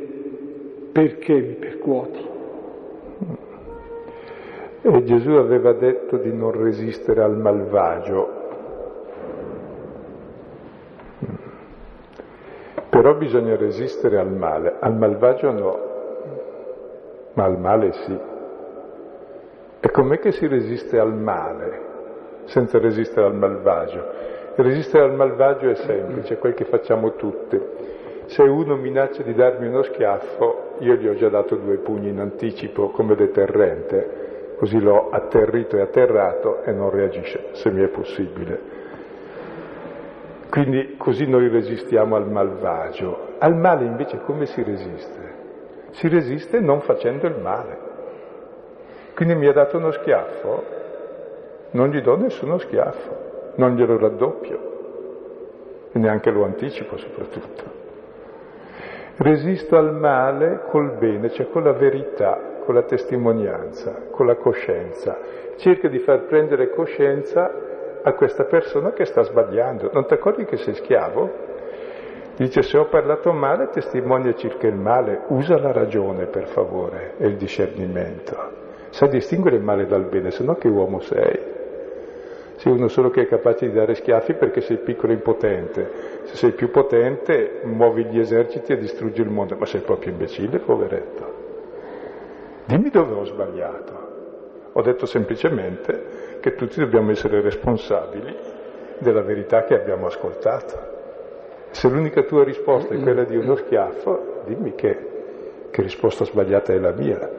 [0.92, 2.28] perché mi percuoti?
[4.82, 8.38] E Gesù aveva detto di non resistere al malvagio.
[12.90, 15.80] Però bisogna resistere al male, al malvagio no,
[17.34, 18.18] ma al male sì.
[19.82, 21.88] E com'è che si resiste al male
[22.46, 24.06] senza resistere al malvagio?
[24.56, 27.98] Resistere al malvagio è semplice, è quel che facciamo tutti
[28.30, 32.20] se uno minaccia di darmi uno schiaffo, io gli ho già dato due pugni in
[32.20, 38.78] anticipo come deterrente, così l'ho atterrito e atterrato e non reagisce, se mi è possibile.
[40.52, 43.36] Quindi così noi resistiamo al malvagio.
[43.40, 45.34] Al male invece come si resiste?
[45.92, 47.78] Si resiste non facendo il male.
[49.16, 50.64] Quindi mi ha dato uno schiaffo,
[51.72, 54.60] non gli do nessuno schiaffo, non glielo raddoppio
[55.92, 57.79] e neanche lo anticipo soprattutto.
[59.22, 65.18] Resisto al male col bene, cioè con la verità, con la testimonianza, con la coscienza.
[65.58, 67.52] Cerca di far prendere coscienza
[68.02, 69.90] a questa persona che sta sbagliando.
[69.92, 71.30] Non ti accorgi che sei schiavo?
[72.38, 77.28] Dice se ho parlato male testimonia circa il male, usa la ragione per favore e
[77.28, 78.38] il discernimento.
[78.92, 81.59] Sai distinguere il male dal bene, se no che uomo sei?
[82.60, 85.92] Sei uno solo che è capace di dare schiaffi perché sei piccolo e impotente.
[86.24, 90.60] Se sei più potente, muovi gli eserciti e distruggi il mondo, ma sei proprio imbecille,
[90.60, 91.34] poveretto.
[92.66, 94.08] Dimmi dove ho sbagliato.
[94.74, 98.36] Ho detto semplicemente che tutti dobbiamo essere responsabili
[98.98, 100.98] della verità che abbiamo ascoltato.
[101.70, 106.78] Se l'unica tua risposta è quella di uno schiaffo, dimmi che, che risposta sbagliata è
[106.78, 107.39] la mia.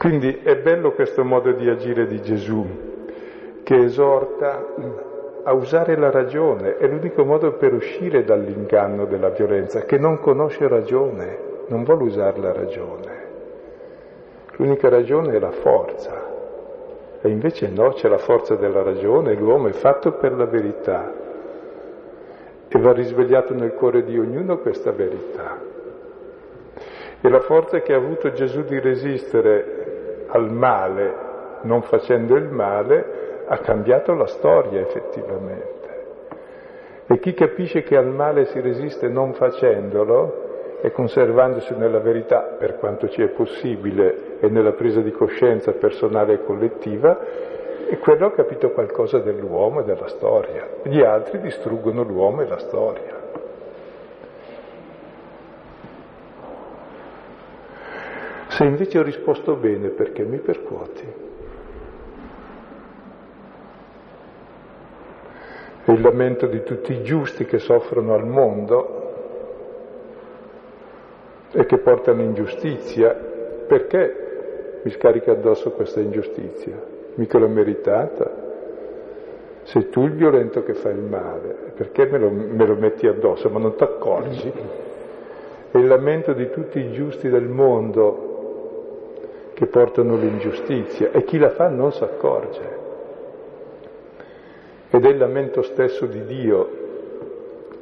[0.00, 2.66] Quindi è bello questo modo di agire di Gesù,
[3.62, 4.66] che esorta
[5.42, 10.66] a usare la ragione, è l'unico modo per uscire dall'inganno della violenza, che non conosce
[10.68, 13.24] ragione, non vuole usare la ragione.
[14.52, 16.28] L'unica ragione è la forza,
[17.20, 21.12] e invece no, c'è la forza della ragione, l'uomo è fatto per la verità
[22.68, 25.58] e va risvegliato nel cuore di ognuno questa verità.
[27.22, 29.79] E la forza che ha avuto Gesù di resistere
[30.30, 31.28] al male
[31.62, 35.78] non facendo il male ha cambiato la storia effettivamente.
[37.06, 42.76] E chi capisce che al male si resiste non facendolo e conservandosi nella verità per
[42.76, 47.18] quanto ci è possibile e nella presa di coscienza personale e collettiva,
[47.88, 50.68] e quello ha capito qualcosa dell'uomo e della storia.
[50.84, 53.19] Gli altri distruggono l'uomo e la storia.
[58.60, 61.06] Se invece ho risposto bene, perché mi percuoti?
[65.82, 69.12] È il lamento di tutti i giusti che soffrono al mondo
[71.52, 73.14] e che portano ingiustizia.
[73.66, 76.78] Perché mi scarica addosso questa ingiustizia?
[77.14, 78.30] Mica l'ho meritata.
[79.62, 83.48] Sei tu il violento che fa il male, perché me lo, me lo metti addosso?
[83.48, 84.52] Ma non ti accorgi?
[85.70, 88.28] È il lamento di tutti i giusti del mondo
[89.60, 92.78] che portano l'ingiustizia e chi la fa non si accorge.
[94.88, 96.78] Ed è il lamento stesso di Dio.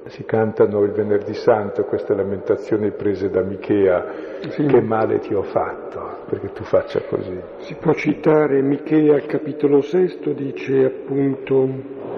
[0.07, 4.07] Si cantano il venerdì santo queste lamentazioni prese da Michea,
[4.49, 4.66] sì.
[4.66, 7.41] che male ti ho fatto perché tu faccia così.
[7.59, 11.68] Si può citare Michea al capitolo sesto, dice appunto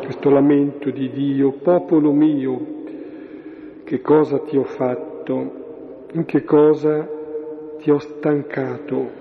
[0.03, 2.59] questo lamento di Dio, popolo mio,
[3.85, 7.07] che cosa ti ho fatto, in che cosa
[7.79, 9.20] ti ho stancato,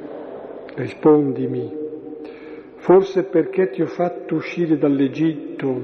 [0.80, 1.88] rispondimi.
[2.78, 5.82] Forse perché ti ho fatto uscire dall'Egitto,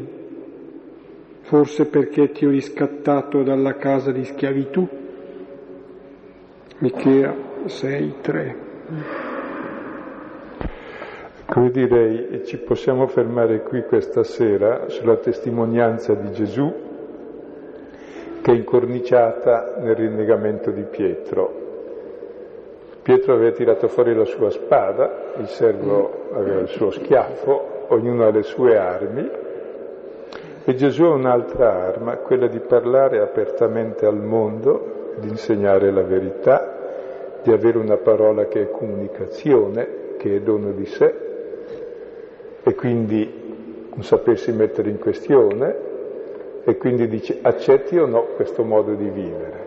[1.41, 4.87] forse perché ti ho riscattato dalla casa di schiavitù.
[6.79, 7.35] Michea
[7.65, 8.55] 6:3.
[11.45, 16.73] Come direi, ci possiamo fermare qui questa sera sulla testimonianza di Gesù
[18.41, 21.64] che è incorniciata nel rinnegamento di Pietro.
[23.05, 28.31] Pietro aveva tirato fuori la sua spada, il servo aveva il suo schiaffo, ognuno ha
[28.31, 29.29] le sue armi
[30.65, 37.41] e Gesù ha un'altra arma, quella di parlare apertamente al mondo, di insegnare la verità,
[37.43, 41.13] di avere una parola che è comunicazione, che è dono di sé
[42.63, 45.75] e quindi un sapersi mettere in questione
[46.63, 49.64] e quindi dice accetti o no questo modo di vivere.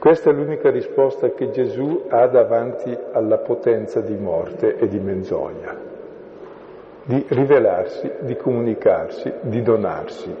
[0.00, 5.76] Questa è l'unica risposta che Gesù ha davanti alla potenza di morte e di menzogna,
[7.02, 10.34] di rivelarsi, di comunicarsi, di donarsi.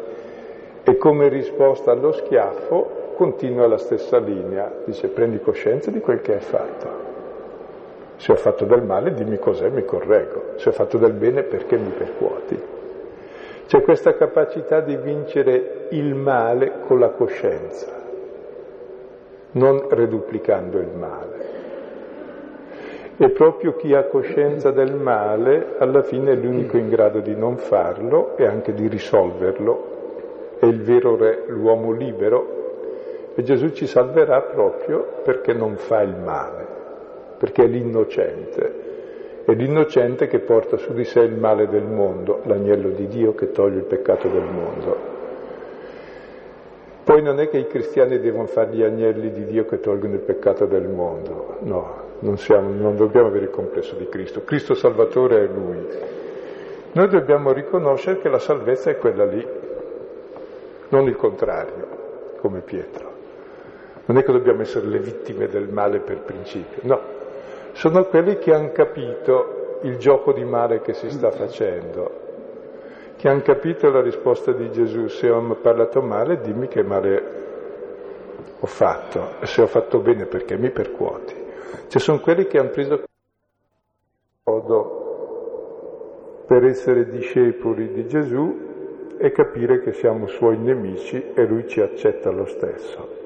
[0.82, 6.32] E come risposta allo schiaffo continua la stessa linea, dice prendi coscienza di quel che
[6.32, 6.88] hai fatto.
[8.16, 10.54] Se ho fatto del male dimmi cos'è, mi correggo.
[10.56, 12.58] Se ho fatto del bene perché mi percuoti.
[13.66, 17.99] C'è questa capacità di vincere il male con la coscienza
[19.52, 21.58] non reduplicando il male.
[23.16, 27.58] E proprio chi ha coscienza del male alla fine è l'unico in grado di non
[27.58, 30.56] farlo e anche di risolverlo.
[30.58, 32.58] È il vero re, l'uomo libero.
[33.34, 36.66] E Gesù ci salverà proprio perché non fa il male,
[37.36, 38.88] perché è l'innocente.
[39.44, 43.50] È l'innocente che porta su di sé il male del mondo, l'agnello di Dio che
[43.50, 45.19] toglie il peccato del mondo.
[47.02, 50.20] Poi non è che i cristiani devono fare gli agnelli di Dio che tolgono il
[50.20, 55.44] peccato del mondo, no, non, siamo, non dobbiamo avere il complesso di Cristo, Cristo Salvatore
[55.44, 55.86] è Lui.
[56.92, 59.46] Noi dobbiamo riconoscere che la salvezza è quella lì,
[60.88, 61.86] non il contrario,
[62.40, 63.08] come Pietro.
[64.06, 67.00] Non è che dobbiamo essere le vittime del male per principio, no,
[67.72, 72.28] sono quelli che hanno capito il gioco di male che si sta facendo
[73.20, 77.22] che hanno capito la risposta di Gesù, se ho parlato male dimmi che male
[78.58, 81.34] ho fatto, e se ho fatto bene perché mi percuoti.
[81.88, 83.02] Cioè sono quelli che hanno preso
[84.44, 88.68] modo per essere discepoli di Gesù
[89.18, 93.18] e capire che siamo suoi nemici e lui ci accetta lo stesso.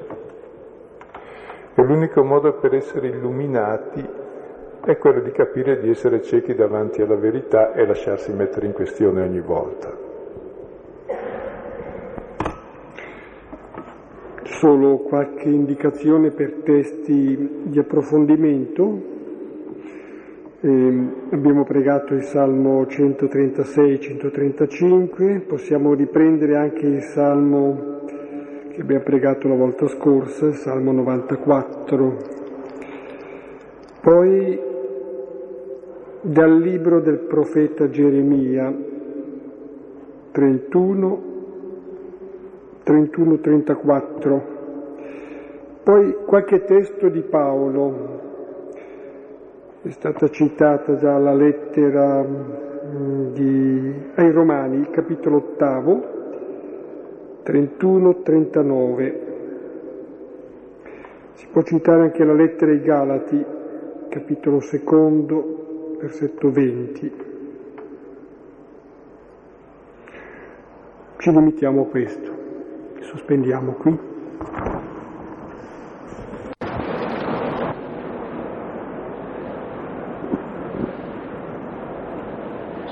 [1.73, 4.05] E l'unico modo per essere illuminati
[4.85, 9.23] è quello di capire di essere ciechi davanti alla verità e lasciarsi mettere in questione
[9.23, 9.97] ogni volta.
[14.43, 19.13] Solo qualche indicazione per testi di approfondimento.
[20.61, 28.03] Eh, abbiamo pregato il Salmo 136-135, possiamo riprendere anche il Salmo
[28.71, 32.17] che abbiamo pregato la volta scorsa, il Salmo 94.
[34.01, 34.73] Poi
[36.27, 38.75] dal libro del profeta Geremia
[40.33, 41.23] 31,
[42.83, 44.43] 31, 34.
[45.83, 48.23] Poi qualche testo di Paolo,
[49.83, 56.03] è stata citata già la lettera mm, di, ai Romani, capitolo ottavo,
[57.45, 59.15] 31-39.
[61.35, 63.45] Si può citare anche la lettera ai Galati,
[64.09, 65.64] capitolo secondo,
[66.05, 67.13] versetto 20.
[71.17, 72.31] Ci limitiamo a questo,
[73.01, 73.99] sospendiamo qui.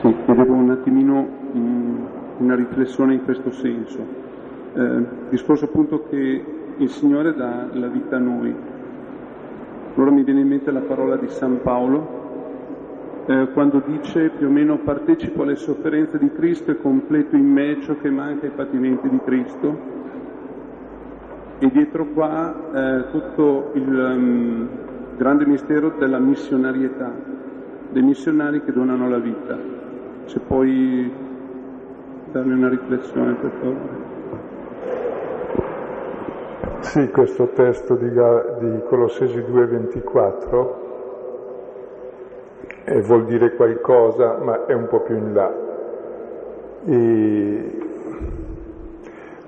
[0.01, 1.41] Sì, chiedevo un attimino
[2.39, 4.05] una riflessione in questo senso.
[4.73, 6.45] Eh, discorso appunto che
[6.79, 8.55] il Signore dà la vita a noi.
[9.95, 12.22] Allora mi viene in mente la parola di San Paolo
[13.27, 17.81] eh, quando dice più o meno partecipo alle sofferenze di Cristo e completo in me
[17.81, 20.01] ciò che manca ai patimenti di Cristo.
[21.59, 24.69] E dietro qua eh, tutto il um,
[25.17, 27.13] grande mistero della missionarietà,
[27.91, 29.57] dei missionari che donano la vita.
[30.25, 31.13] Se puoi
[32.33, 34.11] darmi una riflessione per favore.
[36.81, 40.91] Sì, questo testo di, di Colossesi 2,24
[42.85, 45.53] eh, vuol dire qualcosa, ma è un po' più in là.
[46.85, 47.71] E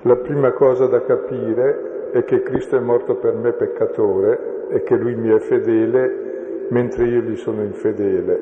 [0.01, 4.95] la prima cosa da capire è che Cristo è morto per me peccatore e che
[4.95, 8.39] Lui mi è fedele mentre io gli sono infedele.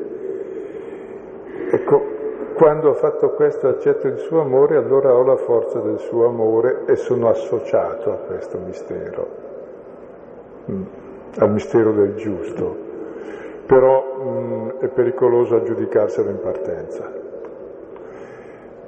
[1.72, 2.12] Ecco,
[2.54, 6.84] quando ho fatto questo accetto il suo amore, allora ho la forza del suo amore
[6.86, 9.28] e sono associato a questo mistero,
[10.70, 10.84] mm,
[11.40, 12.83] al mistero del giusto.
[13.66, 17.12] Però mh, è pericoloso aggiudicarselo in partenza.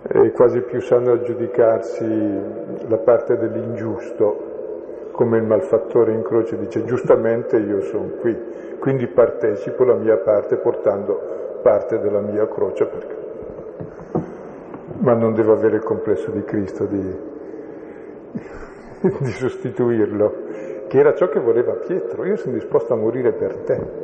[0.02, 2.40] È quasi più sano aggiudicarsi
[2.88, 8.38] la parte dell'ingiusto, come il malfattore in croce dice giustamente io sono qui,
[8.80, 13.26] quindi partecipo la mia parte portando parte della mia croce perché
[15.06, 17.00] ma non devo avere il complesso di Cristo di,
[19.20, 20.34] di sostituirlo,
[20.88, 22.26] che era ciò che voleva Pietro.
[22.26, 24.04] Io sono disposto a morire per te.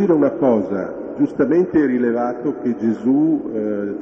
[0.00, 3.94] dire una cosa, giustamente rilevato che Gesù, eh,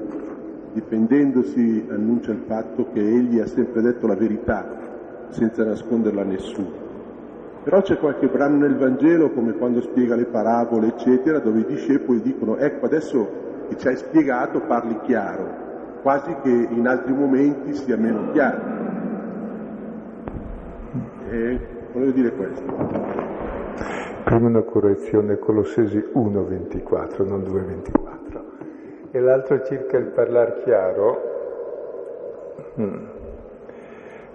[0.72, 4.64] difendendosi, annuncia il fatto che egli ha sempre detto la verità,
[5.30, 6.86] senza nasconderla a nessuno.
[7.64, 12.22] Però c'è qualche brano nel Vangelo, come quando spiega le parabole, eccetera, dove i discepoli
[12.22, 13.28] dicono, ecco adesso
[13.68, 18.60] che ci hai spiegato parli chiaro, quasi che in altri momenti sia meno chiaro.
[21.30, 21.60] E
[21.92, 23.27] volevo dire questo.
[24.28, 29.10] Prima una correzione Colossesi 1.24, non 2.24.
[29.10, 31.22] E l'altro circa il parlare chiaro.
[32.78, 33.06] Hmm.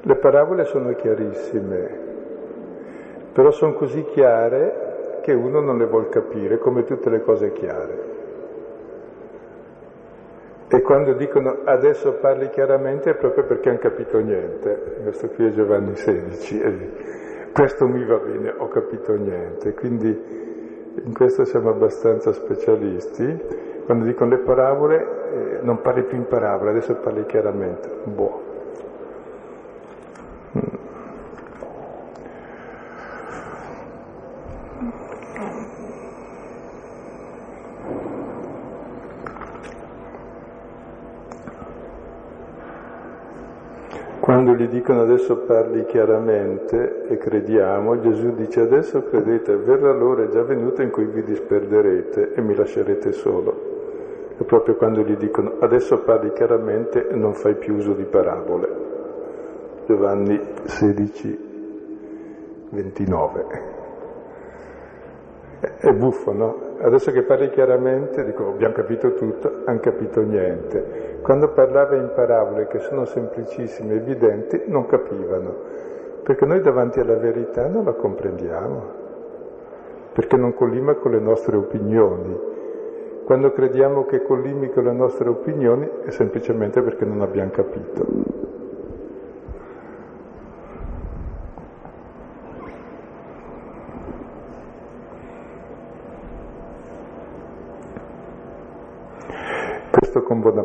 [0.02, 2.00] Le parabole sono chiarissime,
[3.34, 8.12] però sono così chiare che uno non le vuol capire, come tutte le cose chiare.
[10.70, 15.02] E quando dicono adesso parli chiaramente è proprio perché hanno capito niente.
[15.04, 16.62] Questo qui è Giovanni 16
[17.54, 19.74] questo mi va bene, ho capito niente.
[19.74, 20.10] Quindi
[21.04, 23.42] in questo siamo abbastanza specialisti.
[23.86, 24.98] Quando dicono le parabole,
[25.32, 27.90] eh, non parli più in parabole, adesso parli chiaramente.
[28.06, 28.53] Boh.
[44.44, 50.44] Quando gli dicono adesso parli chiaramente e crediamo, Gesù dice adesso credete, verrà l'ora già
[50.44, 54.36] venuta in cui vi disperderete e mi lascerete solo.
[54.38, 58.68] E proprio quando gli dicono adesso parli chiaramente non fai più uso di parabole.
[59.88, 61.40] Giovanni 16,
[62.72, 63.46] 29.
[65.78, 66.58] È buffo, no?
[66.80, 71.13] Adesso che parli chiaramente, dico, abbiamo capito tutto, hanno capito niente.
[71.24, 75.56] Quando parlava in parabole che sono semplicissime, evidenti, non capivano,
[76.22, 78.82] perché noi davanti alla verità non la comprendiamo,
[80.12, 82.38] perché non collima con le nostre opinioni.
[83.24, 88.63] Quando crediamo che collimi con le nostre opinioni è semplicemente perché non abbiamo capito.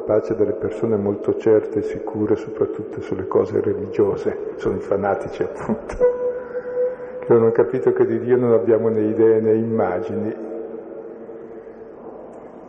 [0.08, 5.96] Pace delle persone molto certe e sicure, soprattutto sulle cose religiose, sono i fanatici appunto,
[7.18, 10.46] che non hanno capito che di Dio non abbiamo né idee né immagini.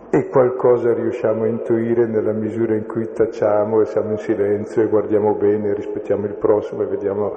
[0.10, 4.88] E qualcosa riusciamo a intuire nella misura in cui tacciamo e siamo in silenzio e
[4.88, 7.36] guardiamo bene, rispettiamo il prossimo e vediamo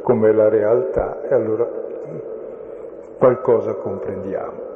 [0.00, 1.28] com'è la realtà.
[1.28, 1.68] E allora
[3.18, 4.71] qualcosa comprendiamo.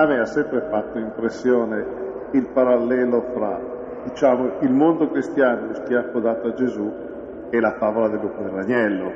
[0.00, 1.84] A me ha sempre fatto impressione
[2.30, 3.60] il parallelo fra
[4.04, 6.90] diciamo, il mondo cristiano, lo schiaffo dato a Gesù,
[7.50, 9.12] e la favola del lupo dell'agnello,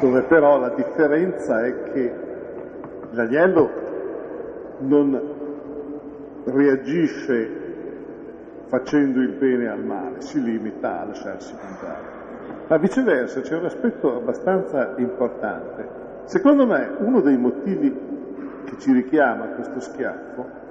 [0.00, 2.14] dove però la differenza è che
[3.12, 3.70] l'agnello
[4.78, 5.20] non
[6.46, 7.50] reagisce
[8.66, 12.14] facendo il bene al male, si limita a lasciarsi mangiare.
[12.66, 15.86] Ma viceversa c'è un aspetto abbastanza importante.
[16.24, 18.05] Secondo me uno dei motivi
[18.76, 20.64] che ci richiama questo schiaffo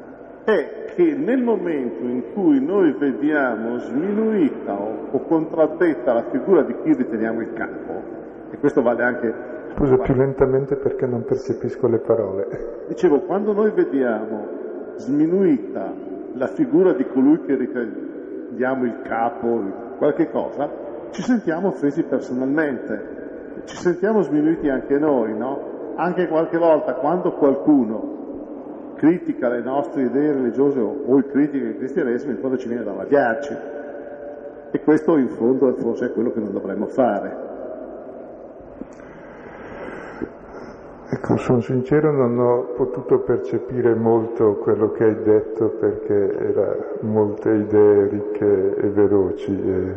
[0.43, 6.75] è che nel momento in cui noi vediamo sminuita o, o contraddetta la figura di
[6.83, 8.01] chi riteniamo il capo,
[8.51, 9.33] e questo vale anche...
[9.75, 12.47] Scusa, più lentamente perché non percepisco le parole.
[12.87, 14.47] Dicevo, quando noi vediamo
[14.97, 15.91] sminuita
[16.33, 19.61] la figura di colui che riteniamo il capo,
[19.97, 20.69] qualche cosa,
[21.09, 25.74] ci sentiamo offesi personalmente, ci sentiamo sminuiti anche noi, no?
[25.95, 28.15] Anche qualche volta quando qualcuno
[28.95, 33.57] critica le nostre idee religiose o critica il cristianesimo, in fondo ci viene da odiarci.
[34.71, 37.43] E questo in fondo forse è quello che non dovremmo fare.
[41.07, 47.51] Ecco, sono sincero, non ho potuto percepire molto quello che hai detto perché erano molte
[47.51, 49.51] idee ricche e veloci.
[49.51, 49.95] E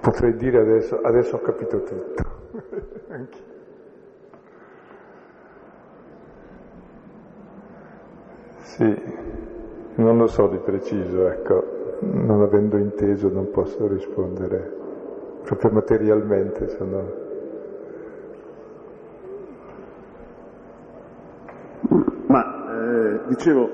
[0.00, 2.33] potrei dire adesso, adesso ho capito tutto.
[3.14, 3.38] Anche.
[8.58, 9.02] Sì,
[9.94, 14.68] non lo so di preciso, ecco, non avendo inteso non posso rispondere,
[15.44, 17.12] proprio materialmente sono...
[22.26, 23.70] Ma, eh, dicevo,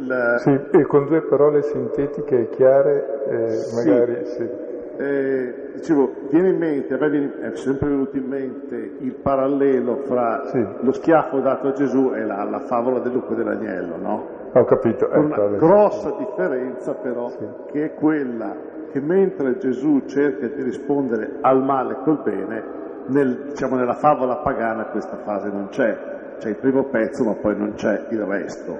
[0.00, 0.36] la...
[0.36, 4.32] Sì, e con due parole sintetiche e chiare, eh, magari sì.
[4.34, 4.69] sì
[5.00, 10.02] eh, dicevo, viene in mente, a me viene, è sempre venuto in mente il parallelo
[10.04, 10.62] fra sì.
[10.80, 14.26] lo schiaffo dato a Gesù e la, la favola del lupo e dell'agnello, no?
[14.52, 15.08] Ho capito.
[15.08, 17.46] Con ecco, una grossa differenza però, sì.
[17.72, 18.54] che è quella
[18.92, 22.62] che mentre Gesù cerca di rispondere al male col bene,
[23.06, 26.08] nel, diciamo, nella favola pagana questa fase non c'è.
[26.36, 28.78] C'è il primo pezzo, ma poi non c'è il resto.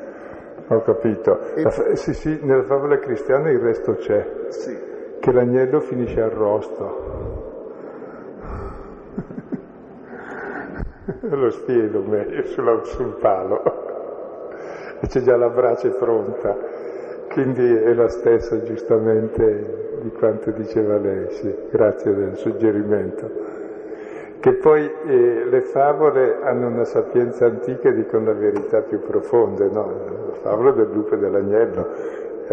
[0.68, 1.54] Ho capito.
[1.54, 1.62] E...
[1.62, 4.26] La, sì, sì, nella favola cristiana il resto c'è.
[4.48, 4.88] Sì
[5.20, 7.18] che l'agnello finisce arrosto.
[11.20, 13.62] Lo spiego meglio sulla, sul palo
[15.06, 16.56] c'è già la brace pronta,
[17.32, 23.48] quindi è la stessa giustamente di quanto diceva lei, sì, grazie del suggerimento.
[24.40, 29.68] Che poi eh, le favole hanno una sapienza antica e dicono la verità più profonde,
[29.70, 29.92] no?
[30.28, 31.88] La favola del lupo e dell'agnello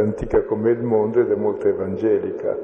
[0.01, 2.55] antica come il mondo ed è molto evangelica.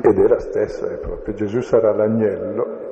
[0.00, 2.88] Ed è la stessa, è proprio Gesù sarà l'agnello.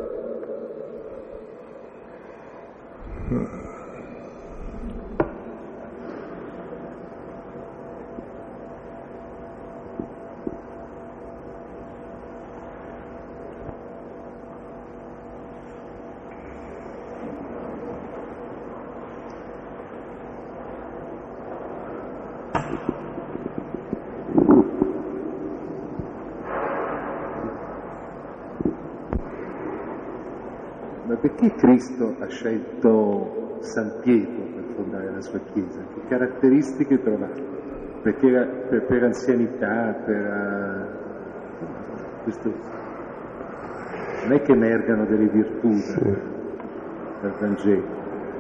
[31.29, 35.79] perché Cristo ha scelto San Pietro per fondare la sua Chiesa?
[35.93, 37.43] Che caratteristiche trovato?
[38.03, 38.31] Perché
[38.71, 40.97] per, per, anzianità, per...
[41.61, 42.51] Uh, questo,
[44.23, 46.01] non è che emergano delle virtù sì.
[47.21, 47.85] dal Vangelo,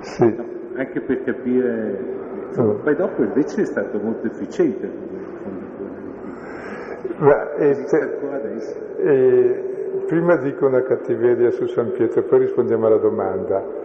[0.00, 0.34] sì.
[0.34, 0.44] no,
[0.76, 2.14] anche per capire...
[2.48, 2.76] Insomma, oh.
[2.76, 6.04] Poi dopo invece è stato molto efficiente come fondatore.
[7.18, 8.96] Ma, e, ancora adesso.
[8.96, 9.75] E,
[10.06, 13.84] prima dico una cattiveria su San Pietro, poi rispondiamo alla domanda.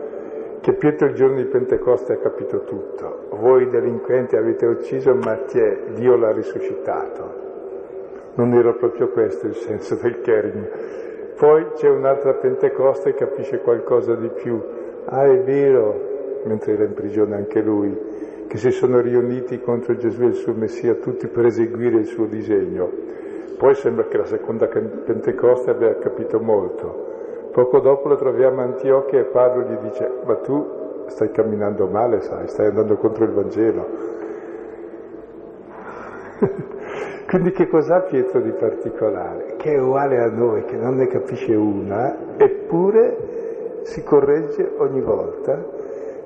[0.62, 3.26] Che Pietro il giorno di Pentecoste ha capito tutto.
[3.32, 7.50] Voi delinquenti avete ucciso Mattia, Dio l'ha risuscitato.
[8.36, 10.70] Non era proprio questo il senso del Kering.
[11.36, 14.62] Poi c'è un'altra Pentecoste e capisce qualcosa di più.
[15.06, 17.98] ah è vero, mentre era in prigione anche lui,
[18.48, 22.28] che si sono riuniti contro Gesù e il suo Messia tutti per eseguire il suo
[22.28, 22.90] disegno.
[23.62, 27.50] Poi sembra che la seconda Pentecoste abbia capito molto.
[27.52, 32.22] Poco dopo lo troviamo a Antiochia e Paolo gli dice, ma tu stai camminando male,
[32.22, 33.88] sai, stai andando contro il Vangelo.
[37.30, 39.58] Quindi che cos'ha Pietro di particolare?
[39.58, 45.64] Che è uguale a noi, che non ne capisce una, eppure si corregge ogni volta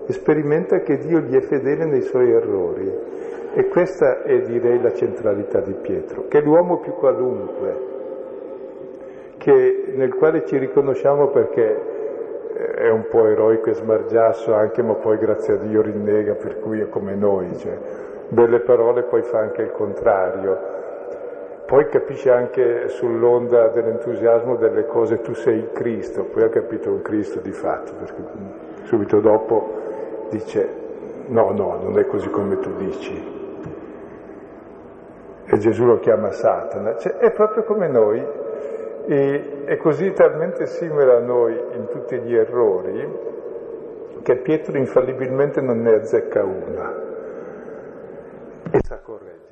[0.05, 3.24] e sperimenta che Dio gli è fedele nei suoi errori.
[3.57, 7.77] E questa è direi la centralità di Pietro, che è l'uomo più qualunque,
[9.37, 11.93] che, nel quale ci riconosciamo perché
[12.75, 16.81] è un po' eroico e smargiasso anche, ma poi grazie a Dio rinnega, per cui
[16.81, 17.77] è come noi, cioè,
[18.27, 20.73] belle parole poi fa anche il contrario
[21.65, 27.01] poi capisce anche sull'onda dell'entusiasmo delle cose tu sei il Cristo, poi ha capito un
[27.01, 28.21] Cristo di fatto, perché
[28.83, 30.69] subito dopo dice
[31.27, 33.34] no, no, non è così come tu dici.
[35.45, 38.23] E Gesù lo chiama Satana, cioè, è proprio come noi,
[39.07, 43.33] e è così talmente simile a noi in tutti gli errori
[44.23, 47.03] che Pietro infallibilmente non ne azzecca una
[48.71, 49.45] e sa correggere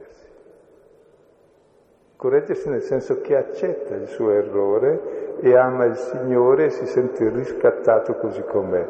[2.24, 7.28] correggersi nel senso che accetta il suo errore e ama il Signore e si sente
[7.28, 8.88] riscattato così com'è.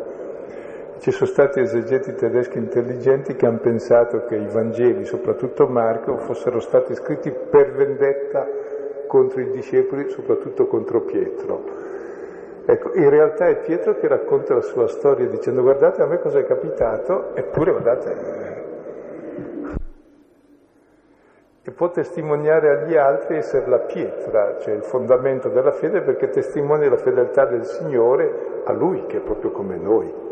[1.04, 6.62] Ci sono stati esegeti tedeschi intelligenti che hanno pensato che i Vangeli, soprattutto Marco, fossero
[6.62, 8.48] stati scritti per vendetta
[9.06, 11.62] contro i discepoli, soprattutto contro Pietro.
[12.66, 16.40] Ecco, in realtà è Pietro che racconta la sua storia dicendo guardate a me cosa
[16.40, 18.16] è capitato, eppure guardate,
[21.64, 26.90] e può testimoniare agli altri essere la pietra, cioè il fondamento della fede, perché testimonia
[26.90, 30.23] la fedeltà del Signore a Lui, che è proprio come noi.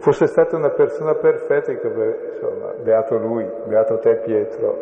[0.00, 4.78] Fosse stata una persona perfetta, insomma, beato Lui, beato te Pietro,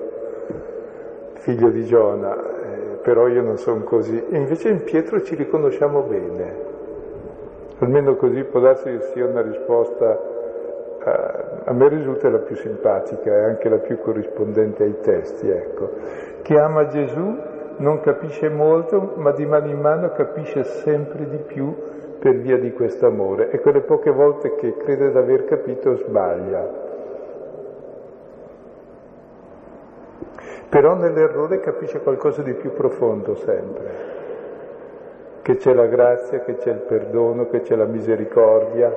[1.35, 4.25] figlio di Giona, eh, però io non sono così.
[4.31, 6.55] Invece in Pietro ci riconosciamo bene,
[7.81, 10.37] almeno così può darsi che sia una risposta
[11.65, 15.91] a me risulta la più simpatica e anche la più corrispondente ai testi, ecco.
[16.43, 17.37] Chi ama Gesù
[17.79, 21.75] non capisce molto, ma di mano in mano capisce sempre di più
[22.19, 26.87] per via di questo amore e quelle poche volte che crede di aver capito sbaglia.
[30.69, 33.91] Però nell'errore capisce qualcosa di più profondo sempre,
[35.43, 38.93] che c'è la grazia, che c'è il perdono, che c'è la misericordia,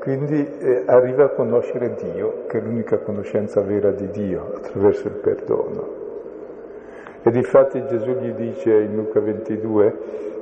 [0.00, 5.14] quindi eh, arriva a conoscere Dio, che è l'unica conoscenza vera di Dio, attraverso il
[5.14, 6.02] perdono.
[7.22, 10.33] E difatti Gesù gli dice in Luca 22, eh,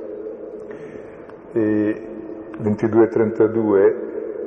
[1.53, 3.93] 22-32,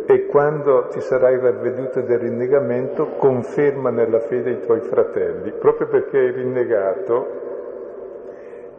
[0.07, 6.19] e quando ti sarai ravveduto del rinnegamento, conferma nella fede i tuoi fratelli, proprio perché
[6.19, 7.45] hai rinnegato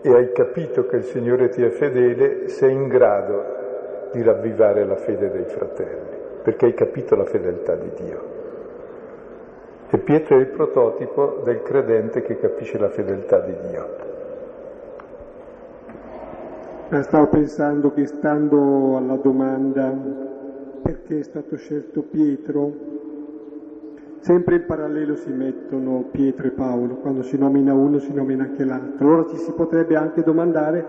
[0.02, 3.56] e hai capito che il Signore ti è fedele, sei in grado
[4.14, 6.18] di ravvivare la fede dei fratelli
[6.48, 8.22] perché hai capito la fedeltà di Dio.
[9.90, 14.07] E Pietro è il prototipo del credente che capisce la fedeltà di Dio.
[16.90, 19.92] Eh, stavo pensando che stando alla domanda
[20.82, 22.72] perché è stato scelto Pietro,
[24.20, 28.64] sempre in parallelo si mettono Pietro e Paolo, quando si nomina uno si nomina anche
[28.64, 29.06] l'altro.
[29.06, 30.86] Allora ci si potrebbe anche domandare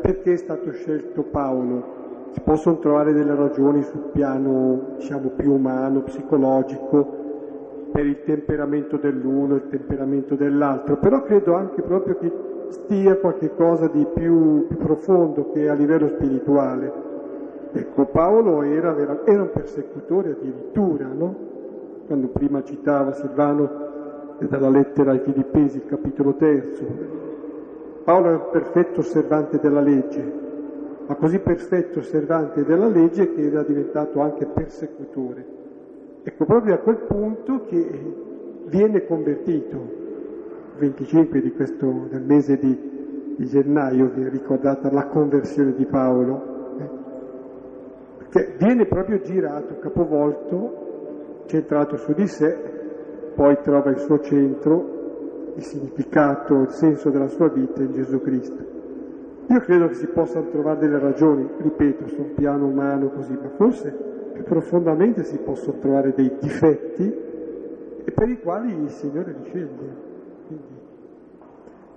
[0.00, 6.02] perché è stato scelto Paolo, si possono trovare delle ragioni sul piano diciamo, più umano,
[6.02, 7.26] psicologico,
[7.92, 12.32] per il temperamento dell'uno, il temperamento dell'altro, però credo anche proprio che
[12.68, 16.92] stia qualcosa di più, più, profondo che a livello spirituale.
[17.72, 21.34] Ecco, Paolo era, era un persecutore addirittura, no?
[22.06, 23.86] Quando prima citava Silvano
[24.38, 26.84] dalla lettera ai Filippesi, il capitolo terzo.
[28.04, 30.32] Paolo era un perfetto osservante della legge,
[31.06, 35.44] ma così perfetto osservante della legge che era diventato anche persecutore.
[36.22, 37.86] Ecco, proprio a quel punto che
[38.66, 40.06] viene convertito,
[40.78, 46.88] 25 di questo, del mese di, di gennaio, è ricordata la conversione di Paolo, eh?
[48.18, 52.56] perché viene proprio girato, capovolto, centrato su di sé,
[53.34, 58.76] poi trova il suo centro, il significato, il senso della sua vita in Gesù Cristo.
[59.48, 63.48] Io credo che si possano trovare delle ragioni, ripeto, su un piano umano così, ma
[63.56, 63.90] forse
[64.32, 67.26] più profondamente si possono trovare dei difetti
[68.14, 70.07] per i quali il Signore li.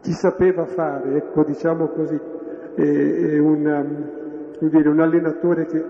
[0.01, 2.19] Chi sapeva fare, ecco diciamo così,
[2.75, 3.65] è, è un,
[4.59, 5.83] um, dire, un allenatore che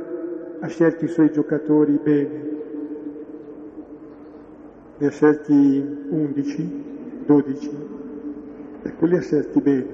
[0.59, 2.49] ha scelto i suoi giocatori bene,
[4.97, 6.83] ne ha scelti 11,
[7.25, 7.71] 12,
[8.83, 9.85] ecco li ha scelti bene,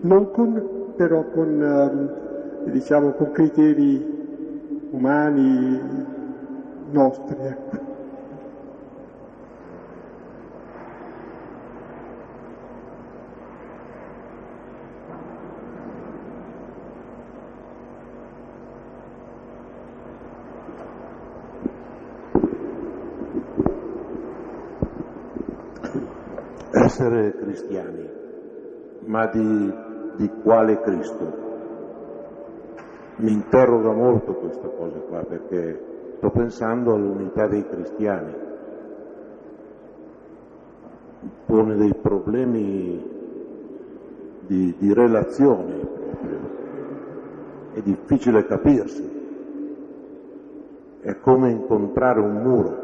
[0.00, 4.18] non con, però con, ehm, diciamo, con criteri
[4.90, 5.80] umani
[6.90, 7.36] nostri.
[7.38, 7.89] Ecco.
[27.00, 28.08] Essere cristiani,
[29.06, 29.74] ma di,
[30.16, 31.48] di quale Cristo?
[33.16, 35.82] Mi interroga molto questa cosa qua perché
[36.16, 38.34] sto pensando all'unità dei cristiani,
[41.46, 43.18] pone dei problemi
[44.46, 45.98] di, di relazione
[47.72, 49.08] è difficile capirsi,
[51.00, 52.79] è come incontrare un muro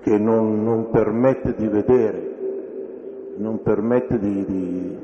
[0.00, 2.34] che non, non, permette di vedere,
[3.36, 4.98] non permette di, di,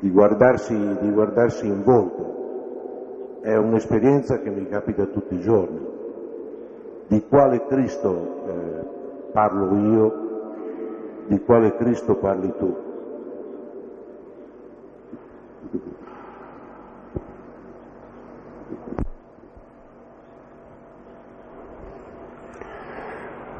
[0.00, 3.40] di, guardarsi, di guardarsi in volto.
[3.40, 5.86] È un'esperienza che mi capita tutti i giorni.
[7.06, 10.26] Di quale Cristo eh, parlo io?
[11.26, 12.76] Di quale Cristo parli tu?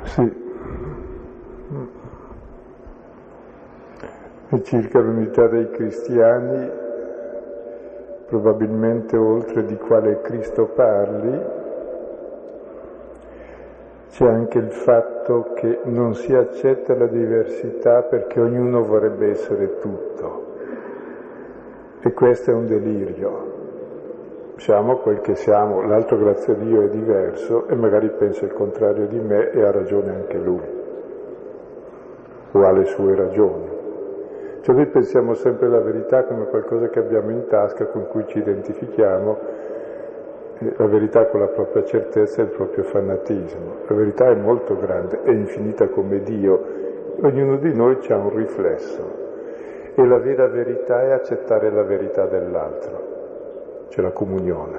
[0.08, 0.46] Sì.
[4.50, 6.70] E circa l'unità dei cristiani,
[8.26, 11.56] probabilmente oltre di quale Cristo parli,
[14.10, 20.46] c'è anche il fatto che non si accetta la diversità perché ognuno vorrebbe essere tutto.
[22.00, 23.57] E questo è un delirio
[24.58, 29.06] siamo quel che siamo, l'altro grazie a Dio è diverso e magari pensa il contrario
[29.06, 30.66] di me e ha ragione anche lui,
[32.52, 33.76] o ha le sue ragioni.
[34.60, 38.38] Cioè noi pensiamo sempre alla verità come qualcosa che abbiamo in tasca, con cui ci
[38.38, 39.38] identifichiamo,
[40.58, 43.76] la verità con la propria certezza e il proprio fanatismo.
[43.86, 46.64] La verità è molto grande, è infinita come Dio,
[47.22, 49.26] ognuno di noi ha un riflesso
[49.94, 53.07] e la vera verità è accettare la verità dell'altro
[53.88, 54.78] c'è la comunione.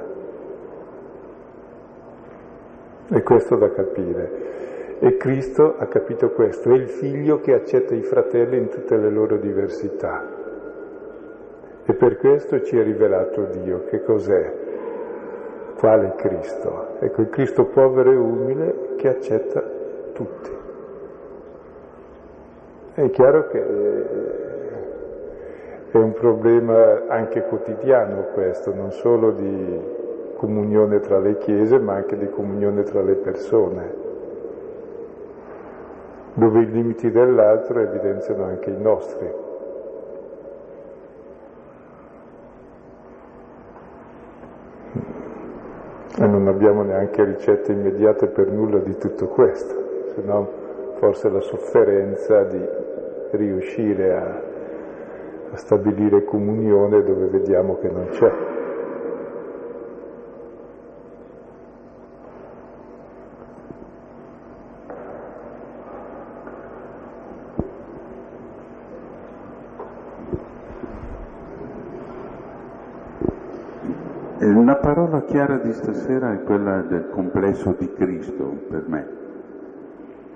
[3.12, 4.48] E questo da capire.
[5.00, 9.10] E Cristo ha capito questo, è il figlio che accetta i fratelli in tutte le
[9.10, 10.38] loro diversità.
[11.86, 13.86] E per questo ci è rivelato Dio.
[13.86, 14.54] Che cos'è?
[15.78, 16.98] Quale Cristo?
[17.00, 19.64] Ecco, il Cristo povero e umile che accetta
[20.14, 20.52] tutti.
[22.94, 23.64] È chiaro che
[25.92, 29.98] è un problema anche quotidiano questo, non solo di
[30.36, 33.94] comunione tra le chiese, ma anche di comunione tra le persone,
[36.36, 39.48] dove i limiti dell'altro evidenziano anche i nostri.
[46.22, 49.76] E non abbiamo neanche ricette immediate per nulla di tutto questo,
[50.14, 50.48] se no
[51.00, 52.62] forse la sofferenza di
[53.32, 54.49] riuscire a
[55.52, 58.58] a stabilire comunione dove vediamo che non c'è.
[74.70, 79.08] La parola chiara di stasera è quella del complesso di Cristo per me.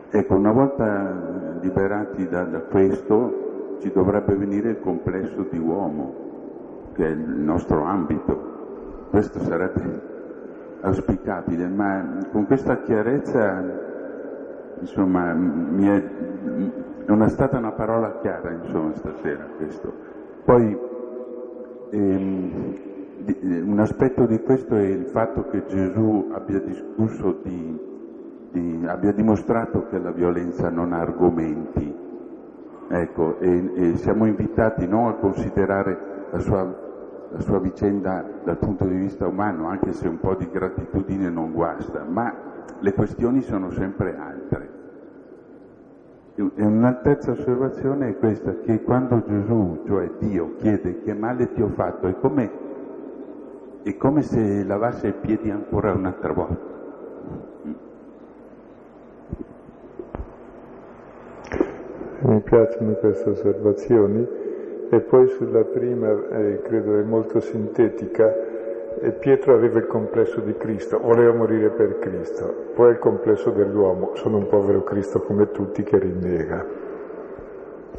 [0.10, 3.43] Ecco, una volta liberati da, da questo,
[3.84, 9.08] ci dovrebbe venire il complesso di uomo, che è il nostro ambito.
[9.10, 10.12] Questo sarebbe
[10.80, 13.62] auspicabile, ma con questa chiarezza,
[14.80, 16.04] insomma, è,
[17.06, 19.92] non è stata una parola chiara, insomma, stasera questo.
[20.46, 20.80] Poi
[21.90, 22.76] ehm,
[23.66, 27.80] un aspetto di questo è il fatto che Gesù abbia discusso di,
[28.50, 32.03] di, abbia dimostrato che la violenza non ha argomenti,
[32.96, 36.64] Ecco, e, e siamo invitati non a considerare la sua,
[37.32, 41.54] la sua vicenda dal punto di vista umano, anche se un po' di gratitudine non
[41.54, 42.32] guasta, ma
[42.78, 44.70] le questioni sono sempre altre.
[46.36, 51.64] E una terza osservazione è questa, che quando Gesù, cioè Dio, chiede che male ti
[51.64, 52.52] ho fatto, è come,
[53.82, 56.73] è come se lavasse i piedi ancora un'altra volta.
[62.26, 64.26] Mi piacciono queste osservazioni
[64.90, 68.52] e poi sulla prima, eh, credo è molto sintetica,
[69.02, 74.12] E Pietro aveva il complesso di Cristo, voleva morire per Cristo, poi il complesso dell'uomo,
[74.14, 76.66] sono un povero Cristo come tutti che rinnega.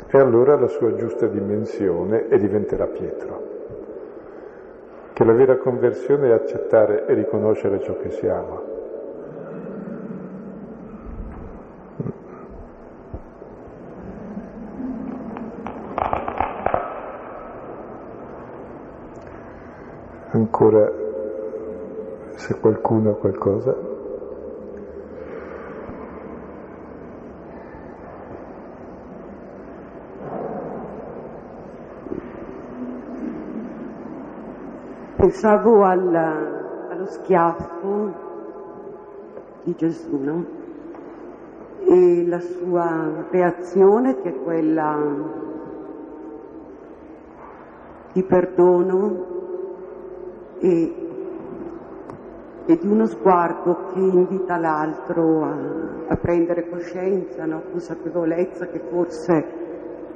[0.06, 3.42] E allora la sua giusta dimensione e diventerà Pietro.
[5.12, 8.73] Che la vera conversione è accettare e riconoscere ciò che siamo.
[20.34, 20.90] Ancora
[22.34, 23.92] se qualcuno ha qualcosa.
[35.16, 38.12] Pensavo al, allo schiaffo
[39.62, 40.44] di Gesù, no?
[41.86, 44.98] E la sua reazione che è quella
[48.12, 49.33] di perdono
[50.64, 50.94] e,
[52.64, 55.56] e di uno sguardo che invita l'altro a,
[56.08, 57.64] a prendere coscienza, no?
[57.70, 59.44] consapevolezza che forse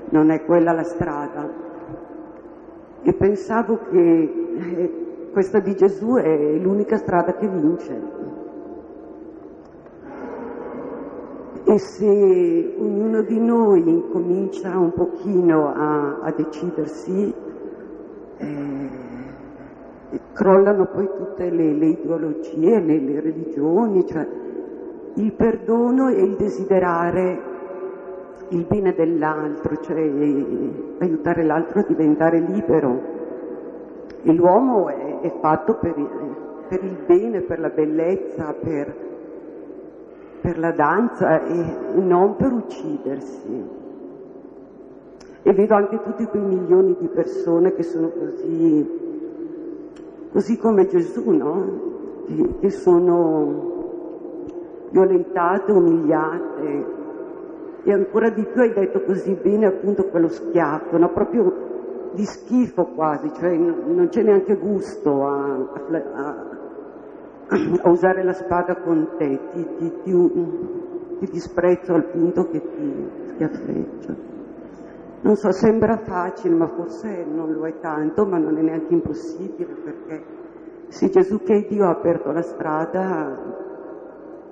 [0.09, 1.66] non è quella la strada.
[3.03, 8.16] E pensavo che eh, questa di Gesù è l'unica strada che vince.
[11.64, 17.34] E se ognuno di noi incomincia un pochino a, a decidersi,
[18.38, 19.07] eh,
[20.32, 24.26] crollano poi tutte le, le ideologie, le, le religioni, cioè
[25.14, 27.56] il perdono e il desiderare
[28.50, 29.98] il bene dell'altro, cioè
[30.98, 33.16] aiutare l'altro a diventare libero.
[34.22, 35.94] E l'uomo è, è fatto per,
[36.68, 38.94] per, il bene, per la bellezza, per,
[40.40, 43.76] per la danza e non per uccidersi.
[45.42, 49.07] E vedo anche tutti quei milioni di persone che sono così
[50.32, 51.96] così come Gesù, no?
[52.60, 53.76] che sono
[54.90, 56.96] violentate, umiliate.
[57.84, 61.10] E ancora di più hai detto così bene appunto quello schiaffo, no?
[61.10, 61.66] proprio
[62.12, 65.56] di schifo quasi, cioè non c'è neanche gusto a,
[66.12, 66.46] a,
[67.82, 70.30] a usare la spada con te, ti, ti, ti,
[71.20, 74.38] ti disprezzo al punto che ti schiaffeggia.
[75.20, 79.74] Non so, sembra facile, ma forse non lo è tanto, ma non è neanche impossibile,
[79.74, 80.22] perché
[80.88, 83.36] se Gesù che è Dio ha aperto la strada,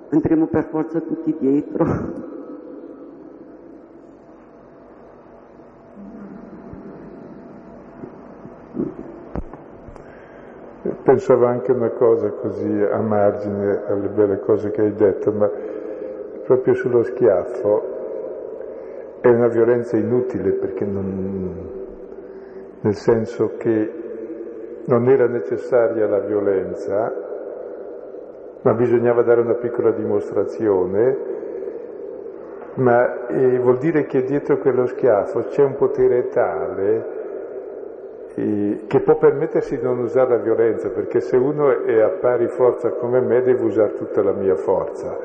[0.09, 2.35] andremo per forza tutti dietro.
[11.03, 15.49] Pensavo anche una cosa così a margine alle belle cose che hai detto, ma
[16.45, 17.96] proprio sullo schiaffo
[19.21, 21.69] è una violenza inutile perché non,
[22.81, 23.91] nel senso che
[24.85, 27.13] non era necessaria la violenza,
[28.61, 31.17] ma bisognava dare una piccola dimostrazione,
[32.75, 37.15] ma eh, vuol dire che dietro quello schiaffo c'è un potere tale
[38.37, 42.91] che può permettersi di non usare la violenza, perché se uno è a pari forza
[42.91, 45.17] come me deve usare tutta la mia forza.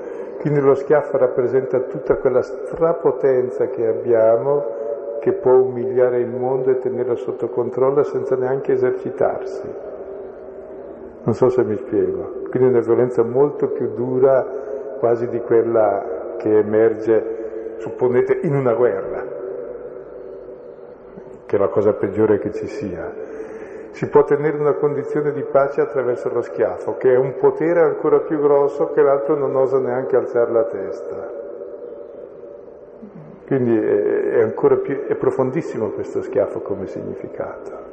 [0.43, 4.81] Quindi lo schiaffo rappresenta tutta quella strapotenza che abbiamo
[5.21, 9.73] che può umiliare il mondo e tenerlo sotto controllo senza neanche esercitarsi.
[11.23, 12.43] Non so se mi spiego.
[12.51, 14.45] Quindi è una violenza molto più dura
[14.99, 19.25] quasi di quella che emerge, supponete, in una guerra,
[21.47, 23.13] che è la cosa peggiore che ci sia
[23.93, 28.21] si può ottenere una condizione di pace attraverso lo schiaffo, che è un potere ancora
[28.21, 31.41] più grosso che l'altro non osa neanche alzare la testa.
[33.47, 37.91] Quindi è, ancora più, è profondissimo questo schiaffo come significato.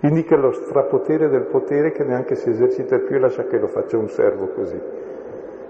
[0.00, 3.96] Indica lo strapotere del potere che neanche si esercita più e lascia che lo faccia
[3.98, 4.80] un servo così,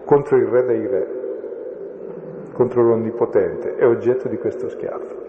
[0.04, 1.06] contro il re dei re,
[2.52, 5.21] contro l'Onnipotente, è oggetto di questo schiaffo.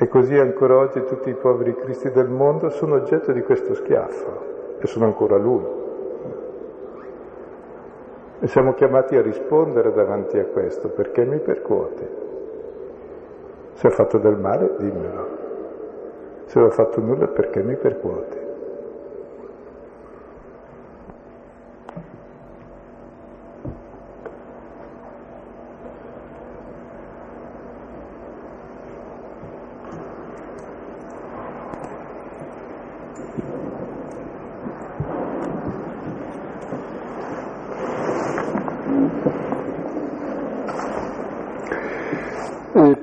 [0.00, 4.76] E così ancora oggi tutti i poveri cristi del mondo sono oggetto di questo schiaffo
[4.78, 5.64] e sono ancora lui.
[8.40, 12.06] E siamo chiamati a rispondere davanti a questo, perché mi percuoti?
[13.72, 15.28] Se ho fatto del male, dimmelo.
[16.44, 18.47] Se ho fatto nulla, perché mi percuoti?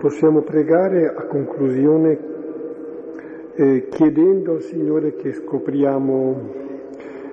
[0.06, 2.20] Possiamo pregare a conclusione
[3.56, 6.54] eh, chiedendo al Signore che scopriamo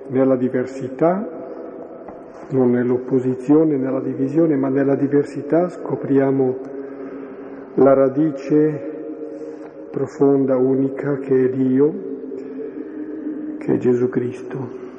[0.07, 1.29] nella diversità,
[2.49, 6.57] non nell'opposizione, nella divisione, ma nella diversità scopriamo
[7.75, 8.91] la radice
[9.91, 11.93] profonda, unica che è Dio,
[13.59, 14.92] che è Gesù Cristo.